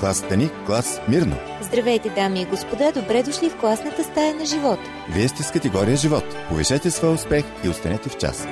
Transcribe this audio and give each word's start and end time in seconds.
Клас 0.00 0.28
Тани, 0.28 0.48
клас 0.66 1.00
Мирно. 1.08 1.36
Здравейте, 1.62 2.10
дами 2.10 2.42
и 2.42 2.44
господа, 2.44 2.92
добре 2.94 3.22
дошли 3.22 3.50
в 3.50 3.60
класната 3.60 4.04
стая 4.04 4.34
на 4.34 4.44
живот. 4.44 4.78
Вие 5.14 5.28
сте 5.28 5.42
с 5.42 5.50
категория 5.50 5.96
живот. 5.96 6.24
Повишете 6.48 6.90
своя 6.90 7.14
успех 7.14 7.44
и 7.64 7.68
останете 7.68 8.08
в 8.08 8.16
час. 8.16 8.46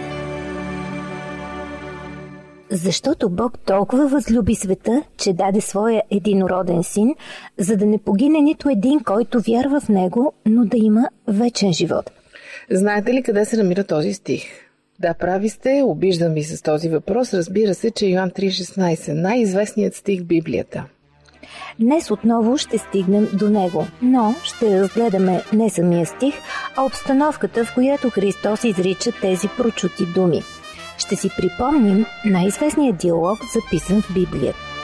Защото 2.71 3.31
Бог 3.31 3.59
толкова 3.59 4.09
възлюби 4.09 4.55
света, 4.55 5.03
че 5.17 5.33
даде 5.33 5.61
своя 5.61 6.03
единороден 6.11 6.83
син, 6.83 7.15
за 7.59 7.77
да 7.77 7.87
не 7.87 7.99
погине 7.99 8.41
нито 8.41 8.69
един, 8.69 9.01
който 9.01 9.41
вярва 9.41 9.81
в 9.81 9.89
него, 9.89 10.33
но 10.47 10.65
да 10.65 10.77
има 10.77 11.09
вечен 11.29 11.73
живот. 11.73 12.11
Знаете 12.71 13.13
ли 13.13 13.23
къде 13.23 13.45
се 13.45 13.57
намира 13.57 13.85
този 13.85 14.15
стих? 14.15 14.43
Да, 15.01 15.15
прави 15.15 15.49
сте, 15.49 15.83
обиждам 15.85 16.33
ви 16.33 16.45
с 16.45 16.63
този 16.63 16.89
въпрос. 16.89 17.35
Разбира 17.35 17.75
се, 17.75 17.91
че 17.91 18.07
Йоан 18.07 18.31
3.16 18.31 19.13
най-известният 19.13 19.95
стих 19.95 20.21
в 20.21 20.25
Библията. 20.25 20.85
Днес 21.79 22.11
отново 22.11 22.59
ще 22.59 22.79
стигнем 22.79 23.29
до 23.33 23.51
него, 23.51 23.87
но 24.03 24.35
ще 24.45 24.81
разгледаме 24.81 25.43
не 25.53 25.71
самия 25.71 26.07
стих, 26.07 26.35
а 26.77 26.85
обстановката, 26.85 27.65
в 27.65 27.75
която 27.75 28.11
Христос 28.11 28.65
изрича 28.65 29.13
тези 29.21 29.49
прочути 29.57 30.07
думи. 30.15 30.43
Ще 30.99 31.17
си 31.17 31.31
припомним 31.37 32.07
най-известният 32.25 32.97
диалог, 32.97 33.39
записан 33.55 34.03
в 34.03 34.15
Библията. 34.15 34.78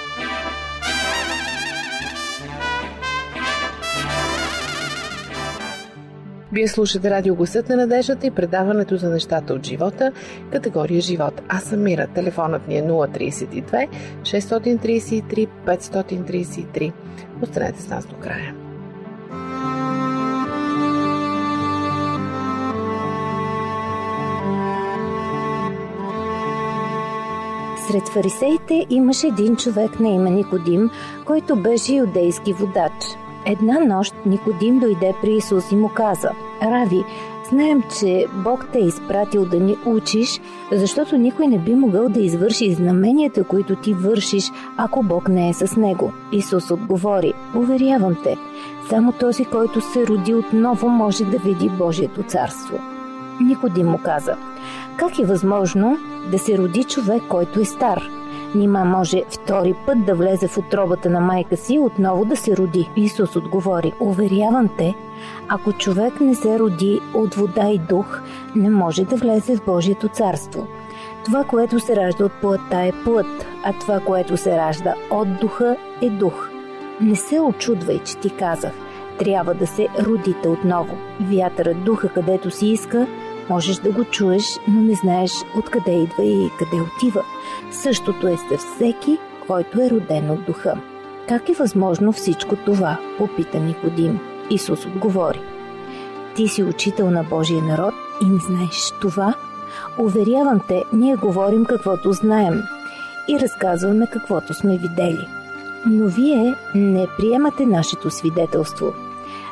Вие 6.54 6.68
слушате 6.68 7.10
радио 7.10 7.34
Гласът 7.34 7.68
на 7.68 7.76
надеждата 7.76 8.26
и 8.26 8.30
предаването 8.30 8.96
за 8.96 9.10
нещата 9.10 9.54
от 9.54 9.66
живота, 9.66 10.12
категория 10.52 11.00
живот. 11.00 11.42
Аз 11.48 11.64
съм 11.64 11.82
Мира. 11.82 12.06
Телефонът 12.14 12.68
ни 12.68 12.78
е 12.78 12.82
032 12.82 13.88
633 14.22 15.48
533. 15.66 16.92
Останете 17.42 17.82
с 17.82 17.88
нас 17.88 18.06
до 18.06 18.14
края. 18.16 18.55
Сред 27.88 28.08
фарисеите 28.08 28.86
имаше 28.91 29.27
един 29.27 29.56
човек 29.56 30.00
на 30.00 30.08
име 30.08 30.30
Никодим, 30.30 30.91
който 31.27 31.56
беше 31.56 31.94
юдейски 31.94 32.52
водач– 32.52 32.92
Една 33.47 33.78
нощ 33.81 34.14
Никодим 34.27 34.78
дойде 34.78 35.14
при 35.23 35.33
Исус 35.33 35.73
и 35.73 35.77
му 35.77 35.89
каза 35.89 36.31
Рави, 36.62 37.05
знаем, 37.50 37.83
че 38.00 38.27
Бог 38.45 38.67
те 38.73 38.78
е 38.78 38.87
изпратил 38.87 39.47
да 39.47 39.61
ни 39.61 39.77
учиш, 39.87 40.41
защото 40.73 41.17
никой 41.17 41.47
не 41.47 41.59
би 41.59 41.75
могъл 41.75 42.09
да 42.09 42.20
извърши 42.20 42.75
знаменията, 42.75 43.45
които 43.45 43.77
ти 43.77 43.95
вършиш, 43.95 44.50
ако 44.77 45.03
Бог 45.03 45.28
не 45.28 45.48
е 45.48 45.55
с 45.55 45.77
него. 45.77 46.12
Исус 46.33 46.70
отговори 46.70 47.33
Уверявам 47.56 48.17
те, 48.25 48.37
само 48.89 49.12
този, 49.12 49.45
който 49.45 49.81
се 49.81 50.06
роди 50.06 50.34
отново, 50.34 50.89
може 50.89 51.25
да 51.25 51.39
види 51.39 51.69
Божието 51.69 52.22
царство. 52.22 52.78
Никодим 53.41 53.87
му 53.87 53.98
каза 54.05 54.37
Как 54.97 55.19
е 55.19 55.25
възможно 55.25 55.97
да 56.31 56.39
се 56.39 56.59
роди 56.59 56.84
човек, 56.84 57.22
който 57.28 57.61
е 57.61 57.65
стар? 57.65 58.03
Нима 58.55 58.84
може 58.84 59.22
втори 59.30 59.74
път 59.86 60.05
да 60.05 60.14
влезе 60.14 60.48
в 60.48 60.58
отробата 60.58 61.10
на 61.10 61.20
майка 61.20 61.56
си 61.56 61.74
и 61.74 61.78
отново 61.78 62.24
да 62.24 62.36
се 62.36 62.56
роди. 62.56 62.91
Исус 62.97 63.36
отговори, 63.36 63.92
уверявам 64.00 64.69
те, 64.78 64.94
ако 65.48 65.72
човек 65.72 66.20
не 66.20 66.34
се 66.34 66.58
роди 66.58 67.00
от 67.14 67.34
вода 67.34 67.69
и 67.69 67.78
дух, 67.78 68.20
не 68.56 68.70
може 68.70 69.05
да 69.05 69.16
влезе 69.16 69.56
в 69.56 69.64
Божието 69.64 70.08
царство. 70.08 70.66
Това, 71.25 71.44
което 71.44 71.80
се 71.80 71.97
ражда 71.97 72.25
от 72.25 72.32
плътта 72.32 72.82
е 72.82 72.92
плът, 73.05 73.47
а 73.64 73.72
това, 73.80 74.00
което 74.00 74.36
се 74.36 74.56
ражда 74.56 74.94
от 75.10 75.28
духа 75.41 75.77
е 76.02 76.10
дух. 76.10 76.48
Не 77.00 77.16
се 77.16 77.41
очудвай, 77.41 77.98
че 78.05 78.16
ти 78.16 78.30
казах. 78.30 78.72
Трябва 79.19 79.55
да 79.55 79.66
се 79.66 79.88
родите 80.00 80.48
отново. 80.48 80.97
Вятърът 81.21 81.84
духа 81.84 82.09
където 82.09 82.50
си 82.50 82.66
иска, 82.66 83.06
Можеш 83.50 83.77
да 83.77 83.91
го 83.91 84.05
чуеш, 84.05 84.59
но 84.69 84.81
не 84.81 84.94
знаеш 84.94 85.32
откъде 85.56 85.93
идва 85.93 86.25
и 86.25 86.50
къде 86.59 86.82
отива. 86.82 87.22
Същото 87.71 88.28
е 88.28 88.37
със 88.37 88.60
всеки, 88.75 89.19
който 89.47 89.81
е 89.81 89.91
роден 89.91 90.31
от 90.31 90.44
духа. 90.44 90.77
Как 91.28 91.49
е 91.49 91.53
възможно 91.53 92.12
всичко 92.12 92.56
това? 92.56 92.99
Попита 93.19 93.60
Никодим. 93.60 94.21
Исус 94.50 94.87
отговори. 94.87 95.41
Ти 96.34 96.49
си 96.49 96.62
учител 96.62 97.10
на 97.10 97.22
Божия 97.22 97.62
народ 97.62 97.94
и 98.22 98.27
не 98.27 98.38
знаеш 98.38 98.93
това? 99.00 99.34
Уверявам 99.99 100.60
те, 100.69 100.84
ние 100.93 101.16
говорим 101.16 101.65
каквото 101.65 102.12
знаем 102.12 102.62
и 103.28 103.41
разказваме 103.41 104.06
каквото 104.06 104.54
сме 104.54 104.78
видели. 104.78 105.28
Но 105.87 106.06
вие 106.06 106.54
не 106.75 107.06
приемате 107.19 107.66
нашето 107.66 108.10
свидетелство. 108.10 108.93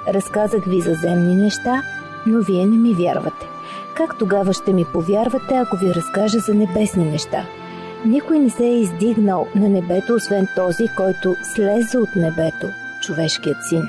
Разказах 0.09 0.65
ви 0.65 0.81
за 0.81 0.95
земни 0.95 1.35
неща, 1.35 1.83
но 2.27 2.43
вие 2.43 2.67
не 2.67 2.77
ми 2.77 2.95
вярвате. 2.95 3.52
Как 3.97 4.19
тогава 4.19 4.53
ще 4.53 4.73
ми 4.73 4.85
повярвате, 4.93 5.55
ако 5.55 5.77
ви 5.77 5.95
разкажа 5.95 6.39
за 6.39 6.55
небесни 6.55 7.05
неща? 7.05 7.47
Никой 8.07 8.39
не 8.39 8.51
се 8.51 8.65
е 8.65 8.81
издигнал 8.81 9.47
на 9.55 9.69
небето, 9.69 10.15
освен 10.15 10.49
този, 10.57 10.89
който 10.97 11.35
слезе 11.55 11.99
от 11.99 12.17
небето, 12.17 12.67
човешкият 13.03 13.57
син. 13.69 13.83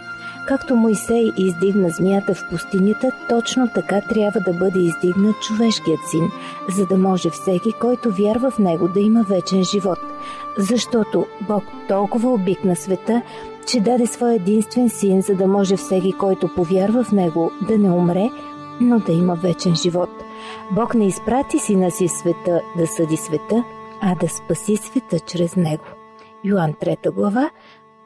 Както 0.48 0.76
Моисей 0.76 1.32
издигна 1.38 1.90
змията 1.90 2.34
в 2.34 2.50
пустинята, 2.50 3.12
точно 3.30 3.70
така 3.76 4.02
трябва 4.02 4.40
да 4.40 4.54
бъде 4.54 4.80
издигнат 4.80 5.36
човешкият 5.42 6.00
син, 6.12 6.32
за 6.78 6.86
да 6.86 6.98
може 6.98 7.30
всеки, 7.30 7.74
който 7.82 8.12
вярва 8.12 8.52
в 8.52 8.60
него, 8.60 8.88
да 8.88 9.00
има 9.00 9.24
вечен 9.24 9.64
живот. 9.64 10.00
Защото 10.58 11.26
Бог 11.48 11.64
толкова 11.88 12.30
обикна 12.30 12.76
света, 12.76 13.22
че 13.68 13.80
даде 13.80 14.08
своя 14.08 14.36
единствен 14.36 14.90
син, 14.90 15.22
за 15.22 15.36
да 15.36 15.48
може 15.48 15.78
всеки, 15.78 16.14
който 16.14 16.56
повярва 16.56 17.04
в 17.04 17.12
него, 17.12 17.52
да 17.68 17.78
не 17.78 17.92
умре, 17.92 18.30
но 18.82 19.00
да 19.00 19.12
има 19.12 19.36
вечен 19.36 19.76
живот. 19.76 20.10
Бог 20.72 20.96
не 20.96 21.08
изпрати 21.08 21.60
сина 21.60 21.92
си 21.92 22.08
света 22.08 22.62
да 22.78 22.88
съди 22.88 23.18
света, 23.18 23.64
а 24.02 24.16
да 24.16 24.30
спаси 24.30 24.78
света 24.78 25.20
чрез 25.20 25.56
него. 25.56 25.86
Йоан 26.46 26.74
3 26.74 27.12
глава, 27.12 27.50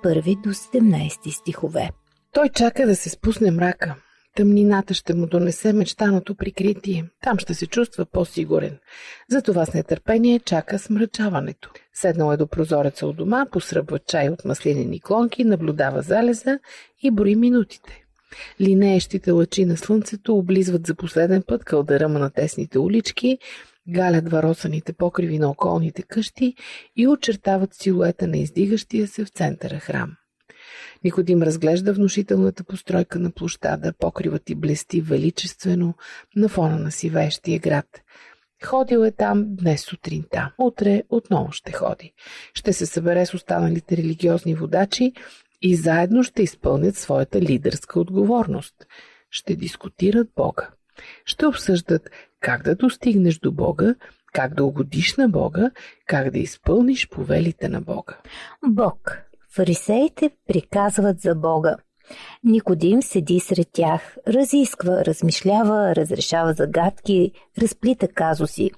1 0.06 0.42
до 0.42 0.50
17 0.50 1.30
стихове. 1.30 1.90
Той 2.34 2.50
чака 2.50 2.86
да 2.88 2.96
се 2.96 3.10
спусне 3.10 3.52
мрака. 3.52 3.96
Тъмнината 4.36 4.94
ще 4.94 5.14
му 5.14 5.28
донесе 5.28 5.74
мечтаното 5.74 6.36
прикритие. 6.36 7.06
Там 7.24 7.40
ще 7.40 7.54
се 7.54 7.68
чувства 7.68 8.06
по-сигурен. 8.06 8.78
Затова 9.30 9.66
с 9.66 9.74
нетърпение 9.74 10.40
чака 10.40 10.80
смрачаването. 10.80 11.72
Седнал 11.94 12.34
е 12.34 12.38
до 12.38 12.48
прозореца 12.48 13.08
от 13.08 13.18
дома, 13.18 13.46
посръбва 13.52 14.00
чай 14.00 14.30
от 14.30 14.46
маслинени 14.46 15.02
клонки, 15.02 15.44
наблюдава 15.44 16.02
залеза 16.02 16.60
и 17.04 17.12
брои 17.12 17.36
минутите. 17.36 18.07
Линеещите 18.62 19.32
лъчи 19.32 19.66
на 19.66 19.78
слънцето 19.78 20.38
облизват 20.38 20.88
за 20.88 20.96
последен 20.96 21.44
път 21.48 21.64
кълдъръма 21.64 22.20
на 22.20 22.30
тесните 22.30 22.80
улички, 22.80 23.38
галят 23.90 24.32
варосаните 24.32 24.94
покриви 24.94 25.40
на 25.40 25.50
околните 25.50 26.02
къщи 26.02 26.54
и 26.96 27.08
очертават 27.08 27.74
силуета 27.74 28.28
на 28.28 28.38
издигащия 28.38 29.08
се 29.08 29.26
в 29.26 29.30
центъра 29.30 29.80
храм. 29.80 30.16
Никодим 31.04 31.44
разглежда 31.44 31.94
внушителната 31.94 32.64
постройка 32.64 33.20
на 33.20 33.32
площада, 33.32 33.94
покривът 34.00 34.50
и 34.50 34.56
блести 34.56 35.02
величествено 35.02 35.94
на 36.36 36.50
фона 36.50 36.80
на 36.80 36.92
сивеещия 36.92 37.60
град. 37.60 38.02
Ходил 38.64 39.00
е 39.00 39.12
там 39.12 39.44
днес 39.48 39.82
сутринта. 39.82 40.54
Утре 40.58 41.04
отново 41.10 41.52
ще 41.52 41.72
ходи. 41.72 42.14
Ще 42.54 42.74
се 42.74 42.86
събере 42.86 43.26
с 43.26 43.34
останалите 43.34 43.98
религиозни 43.98 44.56
водачи 44.56 45.14
и 45.62 45.76
заедно 45.76 46.24
ще 46.24 46.44
изпълнят 46.44 46.96
своята 46.96 47.42
лидерска 47.42 48.00
отговорност. 48.00 48.76
Ще 49.30 49.56
дискутират 49.56 50.28
Бога. 50.36 50.70
Ще 51.26 51.46
обсъждат 51.46 52.10
как 52.40 52.64
да 52.64 52.76
достигнеш 52.76 53.40
до 53.40 53.52
Бога, 53.52 53.96
как 54.34 54.54
да 54.54 54.64
угодиш 54.64 55.16
на 55.16 55.30
Бога, 55.30 55.72
как 56.06 56.32
да 56.32 56.40
изпълниш 56.40 57.10
повелите 57.10 57.70
на 57.70 57.82
Бога. 57.82 58.18
Бог. 58.68 59.18
Фарисеите 59.50 60.32
приказват 60.48 61.22
за 61.22 61.36
Бога. 61.36 61.76
Никодим 62.44 63.02
седи 63.02 63.40
сред 63.40 63.68
тях, 63.72 64.18
разисква, 64.28 65.06
размишлява, 65.06 65.96
разрешава 65.96 66.54
загадки, 66.54 67.32
разплита 67.62 68.08
казуси. 68.08 68.72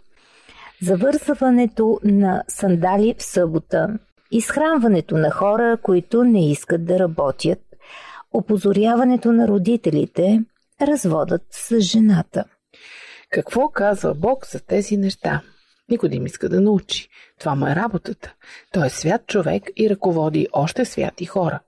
Завързването 0.82 2.00
на 2.04 2.44
сандали 2.48 3.16
в 3.18 3.24
събота, 3.24 4.00
изхранването 4.32 5.18
на 5.18 5.32
хора, 5.32 5.78
които 5.84 6.24
не 6.24 6.52
искат 6.52 6.86
да 6.86 7.00
работят, 7.00 7.60
опозоряването 8.34 9.32
на 9.32 9.48
родителите, 9.48 10.44
разводът 10.82 11.42
с 11.52 11.80
жената. 11.80 12.44
Какво 13.32 13.70
казва 13.70 14.14
Бог 14.14 14.48
за 14.48 14.60
тези 14.60 14.98
неща? 14.98 15.42
Никой 15.90 16.10
не 16.10 16.26
иска 16.26 16.50
да 16.50 16.62
научи. 16.62 17.10
Това 17.40 17.56
му 17.56 17.68
е 17.68 17.76
работата. 17.76 18.34
Той 18.72 18.88
е 18.88 18.90
свят 18.90 19.28
човек 19.28 19.64
и 19.76 19.90
ръководи 19.90 20.48
още 20.54 20.86
святи 20.86 21.26
хора. 21.26 21.60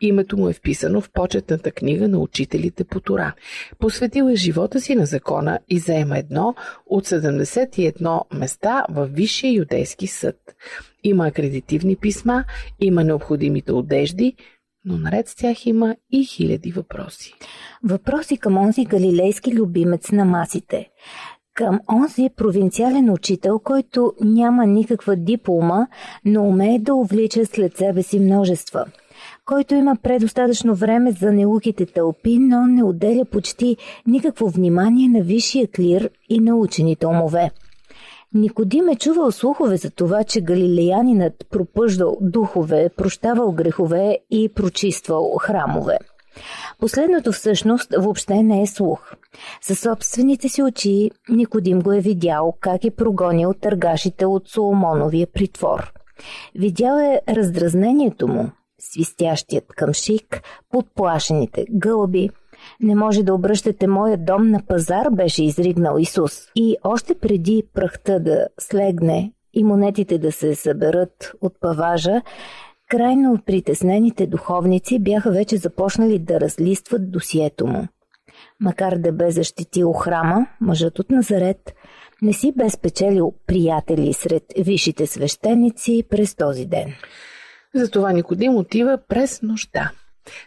Името 0.00 0.36
му 0.36 0.48
е 0.48 0.52
вписано 0.52 1.00
в 1.00 1.10
почетната 1.10 1.70
книга 1.70 2.08
на 2.08 2.18
учителите 2.18 2.84
по 2.84 3.00
Тора. 3.00 3.32
Посветил 3.78 4.24
е 4.24 4.34
живота 4.34 4.80
си 4.80 4.94
на 4.94 5.06
закона 5.06 5.58
и 5.68 5.78
заема 5.78 6.18
едно 6.18 6.54
от 6.86 7.06
71 7.06 8.34
места 8.34 8.84
в 8.88 9.06
Висшия 9.06 9.52
юдейски 9.52 10.06
съд. 10.06 10.36
Има 11.04 11.26
акредитивни 11.26 11.96
писма, 11.96 12.44
има 12.80 13.04
необходимите 13.04 13.72
одежди, 13.72 14.34
но 14.84 14.98
наред 14.98 15.28
с 15.28 15.34
тях 15.34 15.66
има 15.66 15.96
и 16.12 16.24
хиляди 16.24 16.72
въпроси. 16.72 17.34
Въпроси 17.84 18.36
към 18.36 18.58
онзи 18.58 18.84
галилейски 18.84 19.54
любимец 19.54 20.12
на 20.12 20.24
масите. 20.24 20.88
Към 21.54 21.80
онзи 21.92 22.30
провинциален 22.36 23.10
учител, 23.10 23.58
който 23.58 24.12
няма 24.20 24.66
никаква 24.66 25.16
диплома, 25.16 25.86
но 26.24 26.42
умее 26.42 26.78
да 26.78 26.94
увлича 26.94 27.46
след 27.46 27.76
себе 27.76 28.02
си 28.02 28.20
множества– 28.20 28.86
който 29.46 29.74
има 29.74 29.96
предостатъчно 30.02 30.74
време 30.74 31.12
за 31.12 31.32
неуките 31.32 31.86
тълпи, 31.86 32.38
но 32.38 32.66
не 32.66 32.84
отделя 32.84 33.24
почти 33.24 33.76
никакво 34.06 34.48
внимание 34.48 35.08
на 35.08 35.22
висшия 35.22 35.68
клир 35.68 36.10
и 36.28 36.38
на 36.40 36.56
учените 36.56 37.06
умове. 37.06 37.50
Никодим 38.34 38.88
е 38.88 38.96
чувал 38.96 39.32
слухове 39.32 39.76
за 39.76 39.90
това, 39.90 40.24
че 40.24 40.40
галилеянинът 40.40 41.46
пропъждал 41.50 42.18
духове, 42.20 42.90
прощавал 42.96 43.52
грехове 43.52 44.18
и 44.30 44.48
прочиствал 44.54 45.36
храмове. 45.40 45.98
Последното 46.78 47.32
всъщност 47.32 47.94
въобще 47.98 48.42
не 48.42 48.62
е 48.62 48.66
слух. 48.66 49.12
Със 49.60 49.80
собствените 49.80 50.48
си 50.48 50.62
очи 50.62 51.10
Никодим 51.28 51.80
го 51.80 51.92
е 51.92 52.00
видял 52.00 52.54
как 52.60 52.84
е 52.84 52.90
прогонил 52.90 53.54
търгашите 53.54 54.26
от 54.26 54.48
Соломоновия 54.48 55.26
притвор. 55.26 55.92
Видял 56.54 56.98
е 56.98 57.20
раздразнението 57.28 58.28
му, 58.28 58.50
свистящият 58.78 59.64
къмшик, 59.76 60.42
подплашените 60.70 61.64
гълби. 61.70 62.30
Не 62.80 62.94
може 62.94 63.22
да 63.22 63.34
обръщате 63.34 63.86
моя 63.86 64.18
дом 64.18 64.50
на 64.50 64.62
пазар, 64.68 65.06
беше 65.12 65.44
изригнал 65.44 65.98
Исус. 65.98 66.32
И 66.56 66.76
още 66.84 67.14
преди 67.14 67.62
прахта 67.74 68.20
да 68.20 68.46
слегне 68.58 69.32
и 69.54 69.64
монетите 69.64 70.18
да 70.18 70.32
се 70.32 70.54
съберат 70.54 71.32
от 71.40 71.60
паважа, 71.60 72.22
крайно 72.90 73.38
притеснените 73.46 74.26
духовници 74.26 74.98
бяха 74.98 75.30
вече 75.30 75.56
започнали 75.56 76.18
да 76.18 76.40
разлистват 76.40 77.10
досието 77.10 77.66
му. 77.66 77.88
Макар 78.60 78.96
да 78.96 79.12
бе 79.12 79.30
защитил 79.30 79.92
храма, 79.92 80.46
мъжът 80.60 80.98
от 80.98 81.10
Назарет 81.10 81.74
не 82.22 82.32
си 82.32 82.52
бе 82.56 82.70
спечелил 82.70 83.34
приятели 83.46 84.12
сред 84.12 84.42
висшите 84.58 85.06
свещеници 85.06 86.04
през 86.10 86.34
този 86.34 86.66
ден. 86.66 86.92
Затова 87.74 88.12
Никодим 88.12 88.56
отива 88.56 88.98
през 89.08 89.42
нощта. 89.42 89.90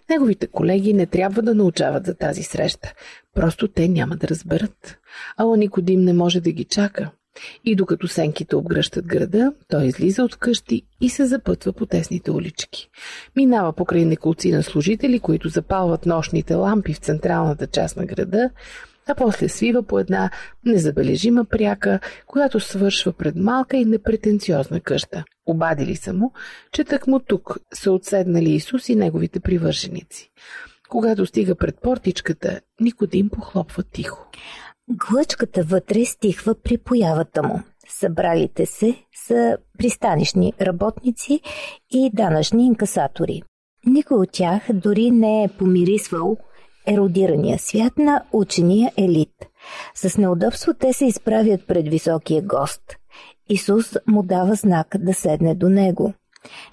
Неговите 0.09 0.47
колеги 0.47 0.93
не 0.93 1.05
трябва 1.05 1.41
да 1.41 1.55
научават 1.55 2.05
за 2.05 2.13
тази 2.13 2.43
среща. 2.43 2.93
Просто 3.35 3.67
те 3.67 3.87
няма 3.87 4.15
да 4.15 4.27
разберат. 4.27 4.97
Ала 5.37 5.57
Никодим 5.57 6.01
не 6.01 6.13
може 6.13 6.41
да 6.41 6.51
ги 6.51 6.63
чака. 6.63 7.11
И 7.65 7.75
докато 7.75 8.07
сенките 8.07 8.55
обгръщат 8.55 9.07
града, 9.07 9.53
той 9.69 9.85
излиза 9.85 10.23
от 10.23 10.35
къщи 10.35 10.81
и 11.01 11.09
се 11.09 11.25
запътва 11.25 11.73
по 11.73 11.85
тесните 11.85 12.31
улички. 12.31 12.89
Минава 13.35 13.73
покрай 13.73 14.05
неколци 14.05 14.51
на 14.51 14.63
служители, 14.63 15.19
които 15.19 15.49
запалват 15.49 16.05
нощните 16.05 16.53
лампи 16.53 16.93
в 16.93 16.97
централната 16.97 17.67
част 17.67 17.97
на 17.97 18.05
града, 18.05 18.49
а 19.07 19.15
после 19.15 19.49
свива 19.49 19.83
по 19.83 19.99
една 19.99 20.29
незабележима 20.65 21.45
пряка, 21.45 21.99
която 22.27 22.59
свършва 22.59 23.13
пред 23.13 23.35
малка 23.35 23.77
и 23.77 23.85
непретенциозна 23.85 24.79
къща. 24.79 25.23
Обадили 25.45 25.95
са 25.95 26.13
му, 26.13 26.31
че 26.71 26.83
так 26.83 27.07
му 27.07 27.19
тук 27.19 27.57
са 27.73 27.91
отседнали 27.91 28.49
Исус 28.49 28.89
и 28.89 28.95
неговите 28.95 29.39
привърженици. 29.39 30.29
Когато 30.89 31.25
стига 31.25 31.55
пред 31.55 31.81
портичката, 31.81 32.61
Никодим 32.81 33.29
похлопва 33.29 33.83
тихо. 33.83 34.27
Глъчката 34.89 35.63
вътре 35.63 36.05
стихва 36.05 36.55
при 36.55 36.77
появата 36.77 37.43
му. 37.43 37.61
Събралите 37.89 38.65
се 38.65 38.95
са 39.27 39.57
пристанищни 39.77 40.53
работници 40.61 41.39
и 41.91 42.09
данъчни 42.13 42.65
инкасатори. 42.65 43.41
Никой 43.85 44.17
от 44.17 44.29
тях 44.31 44.63
дори 44.73 45.11
не 45.11 45.43
е 45.43 45.47
помирисвал 45.47 46.37
еродирания 46.87 47.59
свят 47.59 47.97
на 47.97 48.23
учения 48.31 48.91
елит. 48.97 49.33
С 49.95 50.17
неудобство 50.17 50.73
те 50.73 50.93
се 50.93 51.05
изправят 51.05 51.67
пред 51.67 51.87
високия 51.87 52.41
гост. 52.41 52.81
Исус 53.49 53.95
му 54.07 54.23
дава 54.23 54.55
знак 54.55 54.95
да 54.99 55.13
седне 55.13 55.55
до 55.55 55.69
него. 55.69 56.13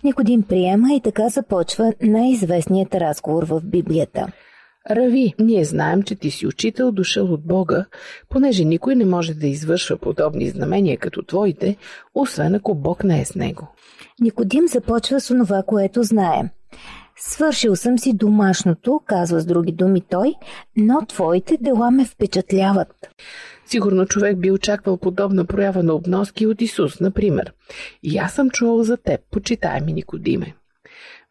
Никодим 0.04 0.42
приема 0.42 0.94
и 0.94 1.00
така 1.00 1.28
започва 1.28 1.92
най-известният 2.02 2.94
разговор 2.94 3.46
в 3.46 3.60
Библията. 3.64 4.32
Рави, 4.90 5.34
ние 5.38 5.64
знаем, 5.64 6.02
че 6.02 6.14
ти 6.14 6.30
си 6.30 6.46
учител, 6.46 6.92
дошъл 6.92 7.32
от 7.32 7.46
Бога, 7.46 7.84
понеже 8.28 8.64
никой 8.64 8.96
не 8.96 9.04
може 9.04 9.34
да 9.34 9.46
извършва 9.46 9.96
подобни 9.96 10.48
знамения 10.48 10.98
като 10.98 11.22
твоите, 11.22 11.76
освен 12.14 12.54
ако 12.54 12.74
Бог 12.74 13.04
не 13.04 13.20
е 13.20 13.24
с 13.24 13.34
него. 13.34 13.68
Никодим 14.20 14.68
започва 14.68 15.20
с 15.20 15.30
онова, 15.30 15.62
което 15.66 16.02
знае. 16.02 16.50
Свършил 17.22 17.76
съм 17.76 17.98
си 17.98 18.12
домашното, 18.12 19.00
казва 19.06 19.40
с 19.40 19.46
други 19.46 19.72
думи 19.72 20.00
той, 20.00 20.34
но 20.76 21.06
твоите 21.06 21.56
дела 21.60 21.90
ме 21.90 22.04
впечатляват. 22.04 23.08
Сигурно 23.66 24.06
човек 24.06 24.38
би 24.38 24.50
очаквал 24.50 24.96
подобна 24.96 25.44
проява 25.44 25.82
на 25.82 25.94
обноски 25.94 26.46
от 26.46 26.60
Исус, 26.60 27.00
например. 27.00 27.52
И 28.02 28.18
аз 28.18 28.32
съм 28.32 28.50
чувал 28.50 28.82
за 28.82 28.96
теб, 28.96 29.20
почитаеми 29.30 29.92
Никодиме. 29.92 30.54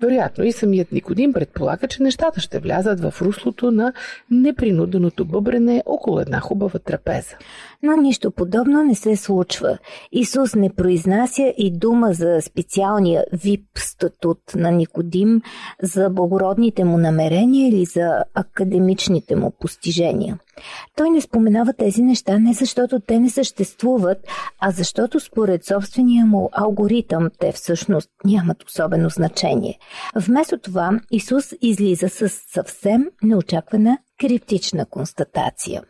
Вероятно 0.01 0.43
и 0.43 0.51
самият 0.51 0.91
Никодим 0.91 1.33
предполага, 1.33 1.87
че 1.87 2.03
нещата 2.03 2.39
ще 2.39 2.59
влязат 2.59 2.99
в 2.99 3.13
руслото 3.21 3.71
на 3.71 3.93
непринуденото 4.31 5.25
бъбрене 5.25 5.83
около 5.85 6.19
една 6.19 6.39
хубава 6.39 6.79
трапеза. 6.79 7.37
Но 7.83 7.95
нищо 7.95 8.31
подобно 8.31 8.83
не 8.83 8.95
се 8.95 9.15
случва. 9.15 9.77
Исус 10.11 10.55
не 10.55 10.69
произнася 10.69 11.53
и 11.57 11.71
дума 11.71 12.13
за 12.13 12.41
специалния 12.41 13.25
вип 13.33 13.65
статут 13.75 14.39
на 14.55 14.71
Никодим, 14.71 15.41
за 15.83 16.09
благородните 16.09 16.83
му 16.83 16.97
намерения 16.97 17.67
или 17.67 17.85
за 17.85 18.23
академичните 18.33 19.35
му 19.35 19.51
постижения. 19.59 20.39
Той 20.95 21.09
не 21.09 21.21
споменава 21.21 21.73
тези 21.73 22.03
неща 22.03 22.39
не 22.39 22.53
защото 22.53 22.99
те 22.99 23.19
не 23.19 23.29
съществуват, 23.29 24.17
а 24.59 24.71
защото 24.71 25.19
според 25.19 25.65
собствения 25.65 26.25
му 26.25 26.49
алгоритъм 26.51 27.29
те 27.39 27.51
всъщност 27.51 28.09
нямат 28.25 28.63
особено 28.63 29.09
значение. 29.09 29.79
Вместо 30.15 30.57
това 30.57 30.99
Исус 31.11 31.53
излиза 31.61 32.09
с 32.09 32.29
съвсем 32.29 33.05
неочаквана 33.23 33.97
криптична 34.19 34.85
констатация. 34.85 35.83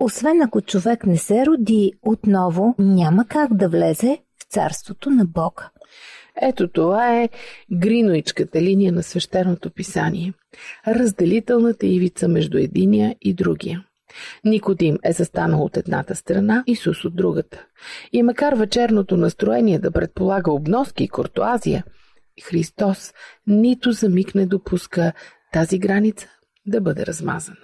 Освен 0.00 0.42
ако 0.42 0.60
човек 0.60 1.06
не 1.06 1.16
се 1.16 1.46
роди 1.46 1.92
отново, 2.02 2.74
няма 2.78 3.24
как 3.24 3.54
да 3.54 3.68
влезе 3.68 4.18
в 4.40 4.52
царството 4.52 5.10
на 5.10 5.24
Бога. 5.24 5.70
Ето 6.42 6.68
това 6.68 7.20
е 7.20 7.28
гриноичката 7.72 8.62
линия 8.62 8.92
на 8.92 9.02
свещеното 9.02 9.70
писание. 9.70 10.32
Разделителната 10.86 11.86
ивица 11.86 12.28
между 12.28 12.58
единия 12.58 13.16
и 13.20 13.34
другия. 13.34 13.84
Никодим 14.44 14.98
е 15.04 15.12
застанал 15.12 15.62
от 15.64 15.76
едната 15.76 16.14
страна, 16.14 16.64
Исус 16.66 17.04
от 17.04 17.16
другата. 17.16 17.64
И 18.12 18.22
макар 18.22 18.52
вечерното 18.52 19.16
настроение 19.16 19.78
да 19.78 19.90
предполага 19.90 20.52
обноски 20.52 21.04
и 21.04 21.08
куртуазия, 21.08 21.84
Христос 22.42 23.12
нито 23.46 23.92
за 23.92 24.08
миг 24.08 24.34
не 24.34 24.46
допуска 24.46 25.12
тази 25.52 25.78
граница 25.78 26.28
да 26.66 26.80
бъде 26.80 27.06
размазана. 27.06 27.56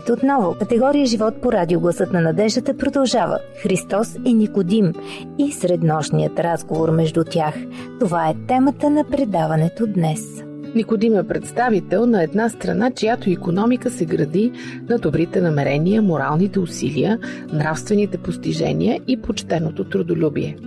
Здравейте 0.07 0.25
отново! 0.25 0.55
Категория 0.59 1.05
Живот 1.05 1.41
по 1.41 1.51
радио 1.51 1.79
Гласът 1.79 2.13
на 2.13 2.21
надеждата 2.21 2.77
продължава. 2.77 3.39
Христос 3.63 4.15
и 4.25 4.33
Никодим 4.33 4.93
и 5.37 5.51
среднощният 5.51 6.39
разговор 6.39 6.91
между 6.91 7.23
тях. 7.23 7.55
Това 7.99 8.29
е 8.29 8.35
темата 8.47 8.89
на 8.89 9.03
предаването 9.03 9.87
днес. 9.87 10.43
Никодим 10.75 11.17
е 11.17 11.27
представител 11.27 12.05
на 12.05 12.23
една 12.23 12.49
страна, 12.49 12.91
чиято 12.91 13.29
економика 13.29 13.89
се 13.89 14.05
гради 14.05 14.51
на 14.89 14.97
добрите 14.97 15.41
намерения, 15.41 16.01
моралните 16.01 16.59
усилия, 16.59 17.19
нравствените 17.53 18.17
постижения 18.17 18.99
и 19.07 19.21
почтеното 19.21 19.83
трудолюбие. 19.83 20.57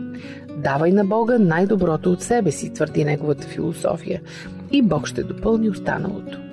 Давай 0.56 0.92
на 0.92 1.04
Бога 1.04 1.38
най-доброто 1.38 2.12
от 2.12 2.22
себе 2.22 2.50
си, 2.50 2.72
твърди 2.72 3.04
неговата 3.04 3.46
философия, 3.46 4.20
и 4.72 4.82
Бог 4.82 5.06
ще 5.06 5.22
допълни 5.22 5.70
останалото. 5.70 6.49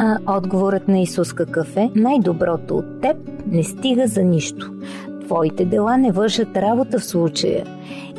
А 0.00 0.36
отговорът 0.36 0.88
на 0.88 1.00
Исус 1.00 1.32
какъв 1.32 1.76
е? 1.76 1.90
Най-доброто 1.94 2.76
от 2.76 3.00
теб 3.00 3.16
не 3.46 3.64
стига 3.64 4.06
за 4.06 4.22
нищо. 4.22 4.72
Твоите 5.24 5.64
дела 5.64 5.96
не 5.96 6.12
вършат 6.12 6.56
работа 6.56 6.98
в 6.98 7.04
случая. 7.04 7.66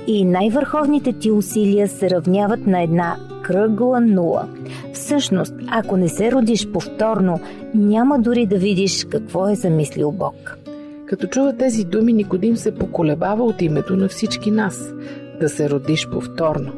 И 0.08 0.26
най-върховните 0.26 1.14
ти 1.14 1.32
усилия 1.32 1.88
се 1.88 2.10
равняват 2.10 2.68
на 2.68 2.82
една 2.82 3.16
кръгла 3.44 4.02
нула. 4.02 4.48
Всъщност, 4.94 5.54
ако 5.72 5.98
не 5.98 6.10
се 6.10 6.32
родиш 6.32 6.68
повторно, 6.68 7.40
няма 7.74 8.20
дори 8.20 8.46
да 8.46 8.58
видиш 8.58 9.06
какво 9.06 9.50
е 9.50 9.56
замислил 9.56 10.12
Бог. 10.12 10.58
Като 11.06 11.28
чува 11.28 11.58
тези 11.58 11.86
думи, 11.86 12.14
Никодим 12.14 12.58
се 12.58 12.76
поколебава 12.76 13.44
от 13.44 13.62
името 13.62 13.96
на 13.96 14.08
всички 14.08 14.52
нас 14.52 14.94
да 15.40 15.50
се 15.50 15.70
родиш 15.70 16.08
повторно. 16.12 16.72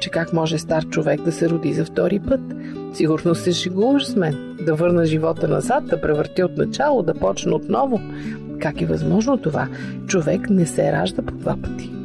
Че 0.00 0.10
как 0.10 0.32
може 0.32 0.58
стар 0.58 0.84
човек 0.84 1.22
да 1.22 1.32
се 1.32 1.50
роди 1.50 1.72
за 1.72 1.84
втори 1.84 2.20
път? 2.20 2.40
Сигурно 2.98 3.34
се 3.34 3.52
шегуваш 3.52 4.06
с 4.06 4.16
мен. 4.16 4.56
Да 4.66 4.74
върна 4.74 5.04
живота 5.06 5.48
назад, 5.48 5.86
да 5.86 6.00
превърти 6.00 6.42
от 6.42 6.56
начало, 6.56 7.02
да 7.02 7.14
почне 7.14 7.54
отново. 7.54 8.00
Как 8.60 8.80
е 8.80 8.86
възможно 8.86 9.38
това? 9.38 9.68
Човек 10.06 10.50
не 10.50 10.66
се 10.66 10.92
ражда 10.92 11.22
по 11.22 11.34
два 11.34 11.56
пъти. 11.62 11.97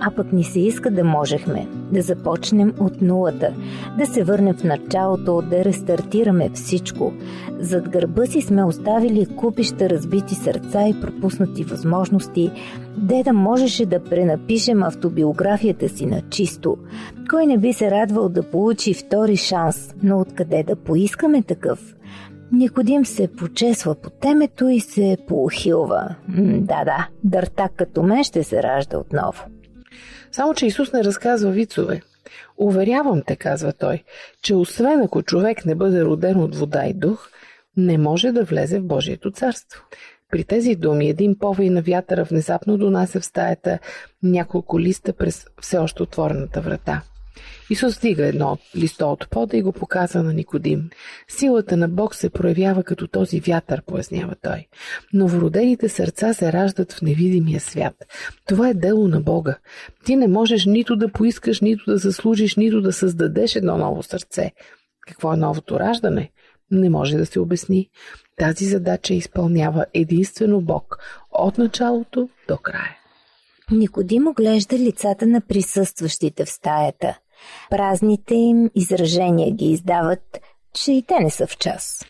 А 0.00 0.10
пък 0.10 0.32
ни 0.32 0.44
се 0.44 0.60
иска 0.60 0.90
да 0.90 1.04
можехме 1.04 1.66
да 1.92 2.02
започнем 2.02 2.74
от 2.80 3.02
нулата, 3.02 3.54
да 3.98 4.06
се 4.06 4.24
върнем 4.24 4.54
в 4.54 4.64
началото, 4.64 5.42
да 5.42 5.64
рестартираме 5.64 6.50
всичко. 6.54 7.12
Зад 7.58 7.88
гърба 7.88 8.26
си 8.26 8.40
сме 8.40 8.64
оставили 8.64 9.26
купища 9.26 9.90
разбити 9.90 10.34
сърца 10.34 10.88
и 10.88 11.00
пропуснати 11.00 11.64
възможности, 11.64 12.50
де 12.96 13.22
да 13.22 13.32
можеше 13.32 13.86
да 13.86 14.04
пренапишем 14.04 14.82
автобиографията 14.82 15.88
си 15.88 16.06
на 16.06 16.22
чисто. 16.30 16.76
Кой 17.30 17.46
не 17.46 17.58
би 17.58 17.72
се 17.72 17.90
радвал 17.90 18.28
да 18.28 18.50
получи 18.50 18.94
втори 18.94 19.36
шанс, 19.36 19.94
но 20.02 20.20
откъде 20.20 20.62
да 20.62 20.76
поискаме 20.76 21.42
такъв? 21.42 21.96
Никодим 22.52 23.04
се 23.04 23.28
почесва 23.28 23.94
по 23.94 24.10
темето 24.10 24.68
и 24.68 24.80
се 24.80 25.16
поухилва. 25.28 26.14
Да-да, 26.60 27.08
дърта 27.24 27.68
като 27.76 28.02
мен 28.02 28.24
ще 28.24 28.44
се 28.44 28.62
ражда 28.62 28.98
отново. 28.98 29.44
Само, 30.36 30.54
че 30.54 30.66
Исус 30.66 30.92
не 30.92 31.04
разказва 31.04 31.50
вицове. 31.50 32.02
Уверявам 32.58 33.22
те, 33.26 33.36
казва 33.36 33.72
той, 33.72 34.04
че 34.42 34.54
освен 34.54 35.02
ако 35.02 35.22
човек 35.22 35.66
не 35.66 35.74
бъде 35.74 36.04
роден 36.04 36.40
от 36.40 36.56
вода 36.56 36.86
и 36.86 36.94
дух, 36.94 37.28
не 37.76 37.98
може 37.98 38.32
да 38.32 38.44
влезе 38.44 38.78
в 38.78 38.86
Божието 38.86 39.30
царство. 39.30 39.82
При 40.30 40.44
тези 40.44 40.74
думи 40.74 41.08
един 41.08 41.38
повей 41.38 41.70
на 41.70 41.82
вятъра 41.82 42.24
внезапно 42.24 42.78
донася 42.78 43.20
в 43.20 43.24
стаята 43.24 43.78
няколко 44.22 44.80
листа 44.80 45.12
през 45.12 45.46
все 45.60 45.78
още 45.78 46.02
отворената 46.02 46.60
врата. 46.60 47.02
Исус 47.70 47.98
дига 48.00 48.26
едно 48.26 48.58
листо 48.76 49.12
от 49.12 49.30
пода 49.30 49.56
и 49.56 49.62
го 49.62 49.72
показва 49.72 50.22
на 50.22 50.32
Никодим. 50.32 50.90
Силата 51.28 51.76
на 51.76 51.88
Бог 51.88 52.14
се 52.14 52.30
проявява 52.30 52.84
като 52.84 53.06
този 53.06 53.40
вятър, 53.40 53.82
пояснява 53.82 54.34
той. 54.42 54.66
Новородените 55.12 55.88
сърца 55.88 56.34
се 56.34 56.52
раждат 56.52 56.92
в 56.92 57.02
невидимия 57.02 57.60
свят. 57.60 57.94
Това 58.46 58.68
е 58.68 58.74
дело 58.74 59.08
на 59.08 59.20
Бога. 59.20 59.58
Ти 60.04 60.16
не 60.16 60.28
можеш 60.28 60.66
нито 60.66 60.96
да 60.96 61.12
поискаш, 61.12 61.60
нито 61.60 61.90
да 61.90 61.98
заслужиш, 61.98 62.56
нито 62.56 62.80
да 62.80 62.92
създадеш 62.92 63.56
едно 63.56 63.76
ново 63.76 64.02
сърце. 64.02 64.52
Какво 65.08 65.32
е 65.32 65.36
новото 65.36 65.80
раждане? 65.80 66.32
Не 66.70 66.90
може 66.90 67.16
да 67.16 67.26
се 67.26 67.40
обясни. 67.40 67.90
Тази 68.38 68.64
задача 68.64 69.14
изпълнява 69.14 69.86
единствено 69.94 70.60
Бог 70.60 70.98
от 71.32 71.58
началото 71.58 72.28
до 72.48 72.56
края. 72.56 72.96
Никодим 73.70 74.26
оглежда 74.26 74.78
лицата 74.78 75.26
на 75.26 75.40
присъстващите 75.40 76.44
в 76.44 76.50
стаята. 76.50 77.18
Празните 77.70 78.34
им 78.34 78.70
изражения 78.74 79.50
ги 79.50 79.70
издават, 79.70 80.40
че 80.74 80.92
и 80.92 81.02
те 81.02 81.20
не 81.20 81.30
са 81.30 81.46
в 81.46 81.58
час. 81.58 82.04